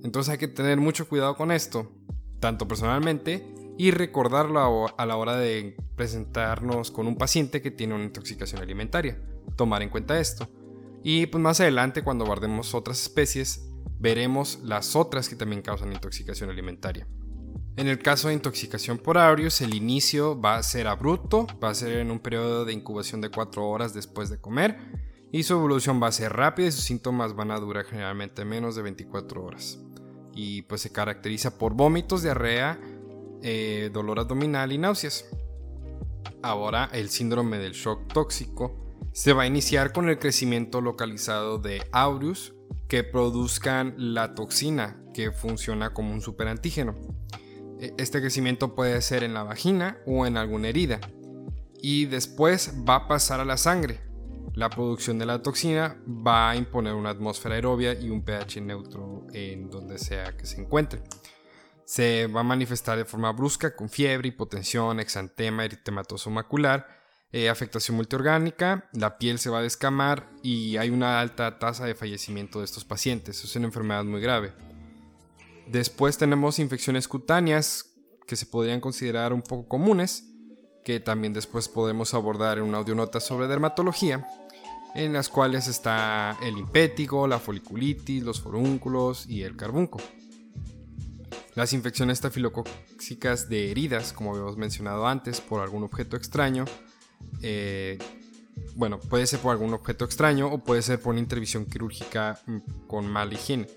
Entonces 0.02 0.32
hay 0.32 0.38
que 0.38 0.48
tener 0.48 0.78
mucho 0.78 1.08
cuidado 1.08 1.37
con 1.37 1.52
esto, 1.52 1.92
tanto 2.40 2.66
personalmente 2.66 3.53
y 3.76 3.90
recordarlo 3.90 4.88
a 4.96 5.06
la 5.06 5.16
hora 5.16 5.37
de 5.37 5.76
presentarnos 5.96 6.90
con 6.90 7.06
un 7.06 7.16
paciente 7.16 7.60
que 7.60 7.70
tiene 7.70 7.94
una 7.94 8.04
intoxicación 8.04 8.62
alimentaria. 8.62 9.20
Tomar 9.56 9.82
en 9.82 9.90
cuenta 9.90 10.18
esto. 10.18 10.48
Y 11.02 11.26
pues 11.26 11.42
más 11.42 11.60
adelante 11.60 12.02
cuando 12.02 12.24
guardemos 12.24 12.74
otras 12.74 13.02
especies, 13.02 13.68
veremos 13.98 14.60
las 14.62 14.96
otras 14.96 15.28
que 15.28 15.37
también 15.37 15.62
causan 15.62 15.92
intoxicación 15.92 16.50
alimentaria. 16.50 17.06
En 17.76 17.88
el 17.88 17.98
caso 17.98 18.28
de 18.28 18.34
intoxicación 18.34 18.98
por 18.98 19.18
aureus, 19.18 19.60
el 19.60 19.74
inicio 19.74 20.40
va 20.40 20.56
a 20.56 20.62
ser 20.62 20.87
abrupto, 20.87 21.46
va 21.62 21.70
a 21.70 21.74
ser 21.74 21.98
en 21.98 22.12
un 22.12 22.20
periodo 22.20 22.64
de 22.64 22.72
incubación 22.72 23.20
de 23.20 23.30
4 23.30 23.68
horas 23.68 23.92
después 23.92 24.30
de 24.30 24.40
comer 24.40 24.78
y 25.32 25.42
su 25.42 25.54
evolución 25.54 26.00
va 26.00 26.06
a 26.06 26.12
ser 26.12 26.32
rápida 26.32 26.68
y 26.68 26.72
sus 26.72 26.84
síntomas 26.84 27.34
van 27.34 27.50
a 27.50 27.58
durar 27.58 27.84
generalmente 27.84 28.44
menos 28.44 28.76
de 28.76 28.82
24 28.82 29.44
horas. 29.44 29.80
Y 30.32 30.62
pues 30.62 30.82
se 30.82 30.92
caracteriza 30.92 31.58
por 31.58 31.74
vómitos, 31.74 32.22
diarrea, 32.22 32.78
eh, 33.46 33.90
dolor 33.92 34.18
abdominal 34.20 34.72
y 34.72 34.78
náuseas. 34.78 35.26
Ahora 36.42 36.88
el 36.94 37.11
síndrome 37.11 37.59
del 37.59 37.72
shock 37.72 38.11
tóxico 38.11 38.96
se 39.12 39.35
va 39.35 39.42
a 39.42 39.46
iniciar 39.46 39.92
con 39.92 40.09
el 40.09 40.18
crecimiento 40.18 40.80
localizado 40.80 41.59
de 41.59 41.83
aureus 41.92 42.54
que 42.88 43.04
produzcan 43.04 43.94
la 43.98 44.35
toxina 44.35 44.98
que 45.12 45.30
funciona 45.30 45.92
como 45.92 46.14
un 46.14 46.22
superantígeno. 46.22 46.94
E, 47.78 47.92
este 47.98 48.22
crecimiento 48.22 48.74
puede 48.74 49.02
ser 49.02 49.22
en 49.22 49.35
la 49.35 49.42
vagina 49.42 49.98
o 50.07 50.24
en 50.24 50.38
alguna 50.38 50.68
herida 50.68 51.00
y 51.83 52.07
después 52.07 52.72
va 52.88 52.94
a 52.94 53.09
pasar 53.09 53.40
a 53.40 53.44
la 53.44 53.59
sangre. 53.59 54.00
La 54.54 54.70
producción 54.70 55.18
de 55.18 55.26
la 55.26 55.42
toxina 55.42 56.00
va 56.07 56.48
a 56.48 56.57
imponer 56.57 56.94
una 56.94 57.11
atmósfera 57.11 57.57
aerobia 57.57 57.92
y 57.92 58.09
un 58.09 58.24
pH 58.24 58.62
neutro 58.62 59.26
en 59.35 59.68
donde 59.68 59.98
sea 59.98 60.35
que 60.35 60.46
se 60.46 60.62
encuentre. 60.62 61.02
Se 61.84 62.26
va 62.26 62.40
a 62.40 62.44
manifestar 62.44 62.96
de 62.96 63.04
forma 63.04 63.32
brusca 63.32 63.74
con 63.76 63.88
fiebre, 63.88 64.28
hipotensión, 64.28 65.00
exantema, 65.00 65.64
eritematoso 65.64 66.30
macular 66.30 67.04
eh, 67.36 67.48
afectación 67.48 67.96
multiorgánica, 67.96 68.88
la 68.92 69.18
piel 69.18 69.40
se 69.40 69.50
va 69.50 69.58
a 69.58 69.62
descamar 69.62 70.30
y 70.40 70.76
hay 70.76 70.90
una 70.90 71.18
alta 71.18 71.58
tasa 71.58 71.84
de 71.84 71.96
fallecimiento 71.96 72.60
de 72.60 72.64
estos 72.64 72.84
pacientes. 72.84 73.42
Es 73.42 73.56
una 73.56 73.66
enfermedad 73.66 74.04
muy 74.04 74.20
grave. 74.20 74.52
Después 75.66 76.16
tenemos 76.16 76.60
infecciones 76.60 77.08
cutáneas 77.08 77.90
que 78.28 78.36
se 78.36 78.46
podrían 78.46 78.80
considerar 78.80 79.32
un 79.32 79.42
poco 79.42 79.66
comunes, 79.66 80.30
que 80.84 81.00
también 81.00 81.32
después 81.32 81.68
podemos 81.68 82.14
abordar 82.14 82.58
en 82.58 82.64
una 82.66 82.78
audionota 82.78 83.18
sobre 83.18 83.48
dermatología, 83.48 84.28
en 84.94 85.12
las 85.12 85.28
cuales 85.28 85.66
está 85.66 86.38
el 86.40 86.56
impétigo, 86.56 87.26
la 87.26 87.40
foliculitis, 87.40 88.22
los 88.22 88.40
forúnculos 88.40 89.26
y 89.28 89.42
el 89.42 89.56
carbunco. 89.56 89.98
Las 91.54 91.72
infecciones 91.72 92.18
estafilocóxicas 92.18 93.48
de 93.48 93.70
heridas, 93.70 94.12
como 94.12 94.32
habíamos 94.32 94.56
mencionado 94.56 95.06
antes, 95.06 95.40
por 95.40 95.62
algún 95.62 95.84
objeto 95.84 96.16
extraño, 96.16 96.64
eh, 97.42 97.96
bueno, 98.74 98.98
puede 98.98 99.26
ser 99.28 99.38
por 99.38 99.52
algún 99.52 99.72
objeto 99.72 100.04
extraño 100.04 100.48
o 100.48 100.58
puede 100.58 100.82
ser 100.82 101.00
por 101.00 101.12
una 101.12 101.20
intervención 101.20 101.64
quirúrgica 101.64 102.40
mm, 102.46 102.86
con 102.88 103.06
mala 103.06 103.34
higiene. 103.34 103.68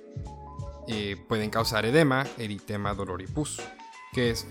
Eh, 0.87 1.17
pueden 1.27 1.51
causar 1.51 1.85
edema, 1.85 2.25
eritema, 2.39 2.95
dolor 2.95 3.21
y 3.21 3.27
pus, 3.27 3.61
que 4.11 4.31
es 4.31 4.47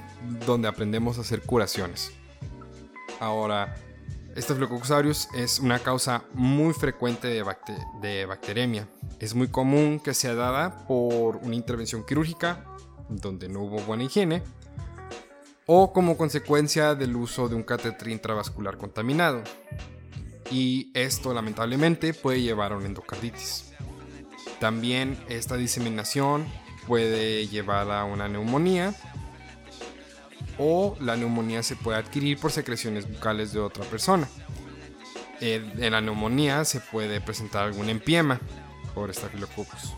donde 0.47 0.69
aprendemos 0.69 1.19
a 1.19 1.23
hacer 1.23 1.43
curaciones. 1.43 2.13
Ahora, 3.19 3.75
Staphylococcus 4.37 4.91
aureus 4.93 5.29
es 5.35 5.59
una 5.59 5.81
causa 5.81 6.25
muy 6.35 6.75
frecuente 6.75 7.27
de, 7.27 7.45
de 8.03 8.27
bacteremia. 8.27 8.87
Es 9.19 9.35
muy 9.35 9.49
común 9.49 9.99
que 9.99 10.15
sea 10.15 10.35
dada 10.35 10.87
por 10.87 11.39
una 11.39 11.57
intervención 11.57 12.05
quirúrgica 12.05 12.76
donde 13.09 13.49
no 13.49 13.63
hubo 13.63 13.79
buena 13.81 14.05
higiene 14.05 14.43
o 15.67 15.93
como 15.93 16.17
consecuencia 16.17 16.95
del 16.95 17.17
uso 17.17 17.49
de 17.49 17.57
un 17.57 17.65
catéter 17.65 18.09
intravascular 18.09 18.79
contaminado. 18.79 19.43
Y 20.51 20.93
esto 20.95 21.35
lamentablemente 21.35 22.15
puede 22.15 22.41
llevar 22.41 22.73
a 22.73 22.77
una 22.77 22.87
endocarditis. 22.87 23.73
También 24.61 25.19
esta 25.29 25.57
diseminación 25.57 26.47
puede 26.87 27.49
llevar 27.49 27.91
a 27.91 28.05
una 28.05 28.29
neumonía 28.29 28.95
o 30.59 30.97
la 31.01 31.17
neumonía 31.17 31.63
se 31.65 31.75
puede 31.75 31.99
adquirir 31.99 32.39
por 32.39 32.53
secreciones 32.53 33.11
bucales 33.11 33.53
de 33.53 33.59
otra 33.59 33.85
persona. 33.85 34.29
En 35.41 35.91
la 35.91 36.01
neumonía 36.01 36.65
se 36.65 36.81
puede 36.81 37.21
presentar 37.21 37.65
algún 37.65 37.91
empiema 37.91 38.41
por 38.95 39.11
estafilococcus. 39.11 39.93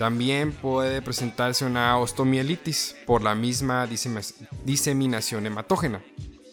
También 0.00 0.52
puede 0.52 1.02
presentarse 1.02 1.66
una 1.66 1.98
osteomielitis 1.98 2.96
por 3.04 3.20
la 3.20 3.34
misma 3.34 3.86
diseminación 4.64 5.44
hematógena. 5.44 6.02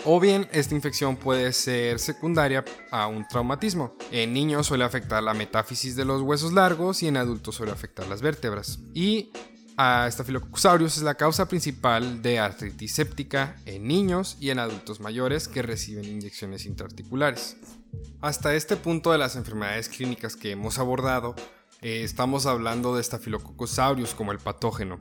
O 0.03 0.19
bien 0.19 0.49
esta 0.51 0.75
infección 0.75 1.15
puede 1.15 1.53
ser 1.53 1.99
secundaria 1.99 2.65
a 2.91 3.07
un 3.07 3.25
traumatismo. 3.25 3.95
En 4.11 4.33
niños 4.33 4.67
suele 4.67 4.83
afectar 4.83 5.23
la 5.23 5.33
metáfisis 5.33 5.95
de 5.95 6.03
los 6.03 6.23
huesos 6.23 6.51
largos 6.51 7.01
y 7.03 7.07
en 7.07 7.15
adultos 7.15 7.55
suele 7.55 7.71
afectar 7.71 8.05
las 8.07 8.21
vértebras. 8.21 8.79
Y 8.93 9.31
a 9.77 10.11
Staphylococcus 10.11 10.97
es 10.97 11.03
la 11.03 11.15
causa 11.15 11.47
principal 11.47 12.21
de 12.21 12.39
artritis 12.39 12.95
séptica 12.95 13.55
en 13.65 13.87
niños 13.87 14.35
y 14.41 14.49
en 14.49 14.59
adultos 14.59 14.99
mayores 14.99 15.47
que 15.47 15.61
reciben 15.61 16.03
inyecciones 16.03 16.65
intraarticulares. 16.65 17.55
Hasta 18.19 18.55
este 18.55 18.75
punto 18.75 19.13
de 19.13 19.19
las 19.19 19.37
enfermedades 19.37 19.87
clínicas 19.87 20.35
que 20.35 20.51
hemos 20.51 20.79
abordado, 20.79 21.33
eh, 21.81 22.03
estamos 22.03 22.45
hablando 22.45 22.95
de 22.95 23.03
Staphylococcus 23.03 23.79
como 24.15 24.31
el 24.31 24.39
patógeno. 24.39 24.99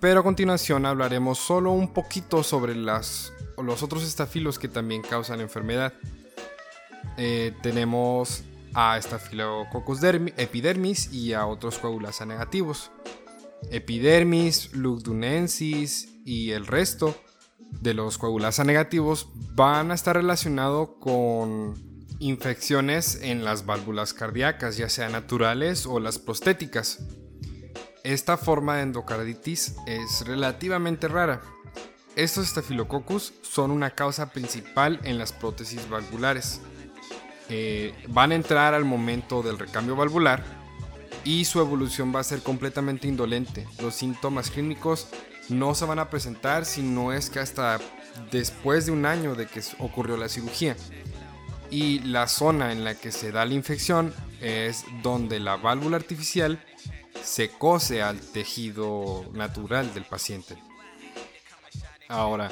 Pero 0.00 0.20
a 0.20 0.22
continuación 0.22 0.86
hablaremos 0.86 1.38
solo 1.38 1.72
un 1.72 1.92
poquito 1.92 2.42
sobre 2.42 2.74
las, 2.74 3.32
los 3.56 3.82
otros 3.82 4.04
estafilos 4.04 4.58
que 4.58 4.68
también 4.68 5.02
causan 5.02 5.40
enfermedad. 5.40 5.92
Eh, 7.16 7.52
tenemos 7.62 8.44
a 8.74 9.00
Staphylococcus 9.00 10.02
epidermis 10.36 11.12
y 11.12 11.32
a 11.32 11.46
otros 11.46 11.78
coagulasa 11.78 12.26
negativos. 12.26 12.92
Epidermis, 13.70 14.72
Lugdunensis 14.72 16.08
y 16.24 16.52
el 16.52 16.66
resto 16.66 17.16
de 17.58 17.94
los 17.94 18.18
coagulasa 18.18 18.64
negativos 18.64 19.28
van 19.34 19.90
a 19.90 19.94
estar 19.94 20.16
relacionados 20.16 20.90
con 21.00 21.87
infecciones 22.18 23.20
en 23.22 23.44
las 23.44 23.66
válvulas 23.66 24.14
cardíacas, 24.14 24.76
ya 24.76 24.88
sean 24.88 25.12
naturales 25.12 25.86
o 25.86 26.00
las 26.00 26.18
prostéticas. 26.18 27.00
Esta 28.04 28.36
forma 28.36 28.76
de 28.76 28.82
endocarditis 28.82 29.76
es 29.86 30.26
relativamente 30.26 31.08
rara. 31.08 31.42
Estos 32.16 32.46
estafilococcus 32.46 33.32
son 33.42 33.70
una 33.70 33.90
causa 33.90 34.30
principal 34.32 34.98
en 35.04 35.18
las 35.18 35.32
prótesis 35.32 35.88
valvulares. 35.88 36.60
Eh, 37.48 37.94
van 38.08 38.32
a 38.32 38.34
entrar 38.34 38.74
al 38.74 38.84
momento 38.84 39.42
del 39.42 39.58
recambio 39.58 39.96
valvular 39.96 40.44
y 41.24 41.44
su 41.44 41.60
evolución 41.60 42.14
va 42.14 42.20
a 42.20 42.24
ser 42.24 42.42
completamente 42.42 43.08
indolente. 43.08 43.66
Los 43.80 43.94
síntomas 43.94 44.50
clínicos 44.50 45.08
no 45.48 45.74
se 45.74 45.84
van 45.84 45.98
a 45.98 46.10
presentar 46.10 46.64
si 46.64 46.82
no 46.82 47.12
es 47.12 47.30
que 47.30 47.38
hasta 47.38 47.78
después 48.30 48.86
de 48.86 48.92
un 48.92 49.06
año 49.06 49.34
de 49.34 49.46
que 49.46 49.62
ocurrió 49.78 50.16
la 50.16 50.28
cirugía. 50.28 50.76
Y 51.70 52.00
la 52.00 52.26
zona 52.28 52.72
en 52.72 52.84
la 52.84 52.94
que 52.94 53.12
se 53.12 53.30
da 53.30 53.44
la 53.44 53.54
infección 53.54 54.14
es 54.40 54.84
donde 55.02 55.38
la 55.40 55.56
válvula 55.56 55.96
artificial 55.96 56.62
se 57.22 57.50
cose 57.50 58.02
al 58.02 58.20
tejido 58.20 59.26
natural 59.32 59.92
del 59.92 60.04
paciente. 60.04 60.56
Ahora, 62.08 62.50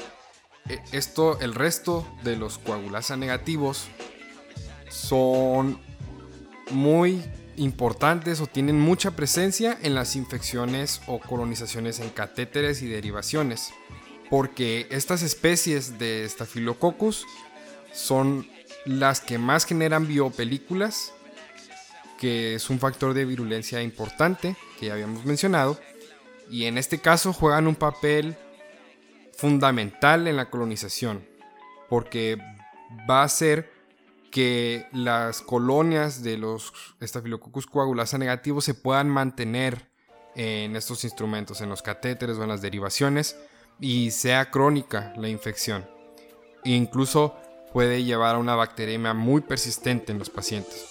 e, 0.69 0.79
esto, 0.91 1.39
el 1.39 1.55
resto 1.55 2.07
de 2.23 2.35
los 2.35 2.59
coagulasa 2.59 3.17
negativos 3.17 3.87
son 4.89 5.79
muy 6.71 7.23
importantes 7.55 8.39
o 8.39 8.47
tienen 8.47 8.79
mucha 8.79 9.11
presencia 9.11 9.77
en 9.81 9.95
las 9.95 10.15
infecciones 10.15 11.01
o 11.07 11.19
colonizaciones 11.19 11.99
en 11.99 12.09
catéteres 12.09 12.81
y 12.81 12.87
derivaciones, 12.87 13.71
porque 14.29 14.87
estas 14.91 15.23
especies 15.23 15.97
de 15.97 16.27
Staphylococcus 16.29 17.25
son 17.93 18.47
las 18.87 19.19
que 19.21 19.37
más 19.37 19.65
generan 19.65 20.07
biopelículas, 20.07 21.13
que 22.17 22.55
es 22.55 22.69
un 22.69 22.79
factor 22.79 23.13
de 23.13 23.25
virulencia 23.25 23.81
importante 23.81 24.55
que 24.79 24.87
ya 24.87 24.93
habíamos 24.93 25.25
mencionado, 25.25 25.79
y 26.49 26.65
en 26.65 26.77
este 26.77 26.99
caso 26.99 27.33
juegan 27.33 27.67
un 27.67 27.75
papel 27.75 28.35
fundamental 29.35 30.27
en 30.27 30.37
la 30.37 30.49
colonización, 30.49 31.27
porque 31.89 32.37
va 33.09 33.23
a 33.23 33.29
ser 33.29 33.71
que 34.31 34.87
las 34.93 35.41
colonias 35.41 36.23
de 36.23 36.37
los 36.37 36.73
Staphylococcus 37.01 37.67
coagulasa 37.67 38.17
negativos 38.17 38.65
se 38.65 38.73
puedan 38.73 39.09
mantener 39.09 39.89
en 40.35 40.75
estos 40.75 41.03
instrumentos, 41.03 41.61
en 41.61 41.69
los 41.69 41.81
catéteres 41.81 42.37
o 42.37 42.43
en 42.43 42.49
las 42.49 42.61
derivaciones, 42.61 43.37
y 43.79 44.11
sea 44.11 44.49
crónica 44.49 45.13
la 45.17 45.29
infección. 45.29 45.87
E 46.63 46.71
incluso 46.71 47.35
puede 47.73 48.03
llevar 48.03 48.35
a 48.35 48.39
una 48.39 48.55
bacteremia 48.55 49.13
muy 49.13 49.41
persistente 49.41 50.11
en 50.11 50.19
los 50.19 50.29
pacientes. 50.29 50.85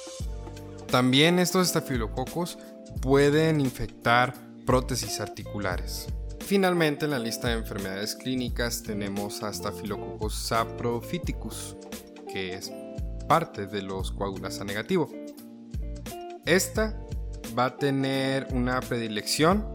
También 0.91 1.39
estos 1.39 1.67
estafilococos 1.67 2.59
pueden 3.01 3.61
infectar 3.61 4.35
prótesis 4.65 5.21
articulares. 5.21 6.09
Finalmente, 6.41 7.07
en 7.07 7.11
la 7.11 7.19
lista 7.19 7.49
de 7.49 7.55
enfermedades 7.55 8.15
clínicas 8.15 8.83
tenemos 8.83 9.43
a 9.43 9.53
Staphylococcus 9.53 10.35
saprophyticus, 10.35 11.77
que 12.33 12.55
es 12.55 12.71
parte 13.29 13.67
de 13.67 13.83
los 13.83 14.13
coagulasa 14.13 14.65
negativo. 14.65 15.11
Esta 16.45 16.97
va 17.59 17.65
a 17.65 17.77
tener 17.77 18.47
una 18.53 18.81
predilección 18.81 19.67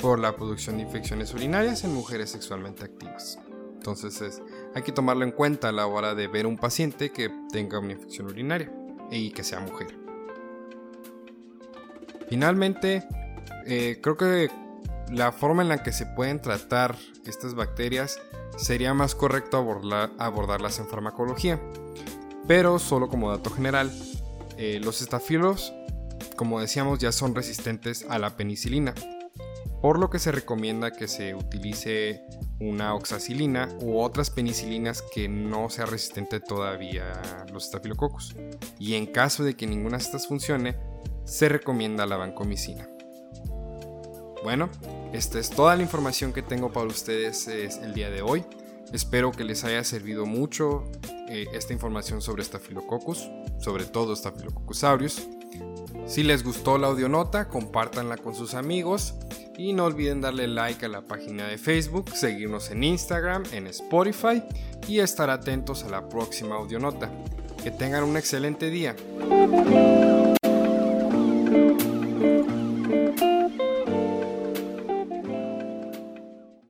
por 0.00 0.18
la 0.18 0.34
producción 0.34 0.76
de 0.76 0.82
infecciones 0.82 1.32
urinarias 1.32 1.84
en 1.84 1.94
mujeres 1.94 2.30
sexualmente 2.30 2.84
activas. 2.84 3.38
Entonces 3.74 4.42
hay 4.76 4.82
que 4.82 4.92
tomarlo 4.92 5.24
en 5.24 5.30
cuenta 5.30 5.70
a 5.70 5.72
la 5.72 5.86
hora 5.86 6.14
de 6.14 6.28
ver 6.28 6.46
un 6.46 6.58
paciente 6.58 7.10
que 7.10 7.30
tenga 7.50 7.78
una 7.78 7.92
infección 7.92 8.26
urinaria 8.26 8.70
y 9.10 9.30
que 9.30 9.42
sea 9.42 9.58
mujer. 9.58 9.98
Finalmente, 12.28 13.08
eh, 13.64 14.00
creo 14.02 14.18
que 14.18 14.50
la 15.10 15.32
forma 15.32 15.62
en 15.62 15.70
la 15.70 15.82
que 15.82 15.92
se 15.92 16.04
pueden 16.04 16.42
tratar 16.42 16.94
estas 17.24 17.54
bacterias 17.54 18.20
sería 18.58 18.92
más 18.92 19.14
correcto 19.14 19.56
abordarlas 20.18 20.78
en 20.78 20.88
farmacología. 20.88 21.58
Pero 22.46 22.78
solo 22.78 23.08
como 23.08 23.30
dato 23.30 23.48
general, 23.48 23.90
eh, 24.58 24.78
los 24.84 25.00
estafilos, 25.00 25.72
como 26.36 26.60
decíamos, 26.60 26.98
ya 26.98 27.12
son 27.12 27.34
resistentes 27.34 28.04
a 28.10 28.18
la 28.18 28.36
penicilina, 28.36 28.92
por 29.86 30.00
lo 30.00 30.10
que 30.10 30.18
se 30.18 30.32
recomienda 30.32 30.90
que 30.90 31.06
se 31.06 31.36
utilice 31.36 32.24
una 32.58 32.92
oxacilina 32.96 33.68
u 33.80 34.00
otras 34.00 34.30
penicilinas 34.30 35.00
que 35.00 35.28
no 35.28 35.70
sea 35.70 35.86
resistente 35.86 36.40
todavía 36.40 37.12
a 37.12 37.44
los 37.52 37.66
estafilococos. 37.66 38.34
Y 38.80 38.94
en 38.94 39.06
caso 39.06 39.44
de 39.44 39.54
que 39.54 39.64
ninguna 39.64 39.98
de 39.98 40.02
estas 40.02 40.26
funcione, 40.26 40.76
se 41.22 41.48
recomienda 41.48 42.04
la 42.04 42.16
vancomicina. 42.16 42.88
Bueno, 44.42 44.70
esta 45.12 45.38
es 45.38 45.50
toda 45.50 45.76
la 45.76 45.84
información 45.84 46.32
que 46.32 46.42
tengo 46.42 46.72
para 46.72 46.88
ustedes 46.88 47.46
el 47.46 47.94
día 47.94 48.10
de 48.10 48.22
hoy. 48.22 48.44
Espero 48.92 49.30
que 49.30 49.44
les 49.44 49.62
haya 49.62 49.84
servido 49.84 50.26
mucho 50.26 50.82
eh, 51.28 51.46
esta 51.52 51.72
información 51.72 52.22
sobre 52.22 52.42
Staphylococcus, 52.42 53.30
sobre 53.60 53.84
todo 53.84 54.16
Staphylococcus 54.16 54.82
aureus. 54.82 55.28
Si 56.06 56.22
les 56.22 56.44
gustó 56.44 56.78
la 56.78 56.86
audionota, 56.86 57.48
compártanla 57.48 58.16
con 58.16 58.34
sus 58.34 58.54
amigos 58.54 59.14
y 59.58 59.72
no 59.72 59.84
olviden 59.84 60.20
darle 60.20 60.46
like 60.46 60.86
a 60.86 60.88
la 60.88 61.02
página 61.02 61.48
de 61.48 61.58
Facebook, 61.58 62.10
seguirnos 62.10 62.70
en 62.70 62.84
Instagram, 62.84 63.42
en 63.52 63.66
Spotify 63.66 64.42
y 64.86 65.00
estar 65.00 65.30
atentos 65.30 65.82
a 65.84 65.88
la 65.88 66.08
próxima 66.08 66.54
audionota. 66.54 67.10
Que 67.62 67.70
tengan 67.72 68.04
un 68.04 68.16
excelente 68.16 68.70
día. 68.70 68.94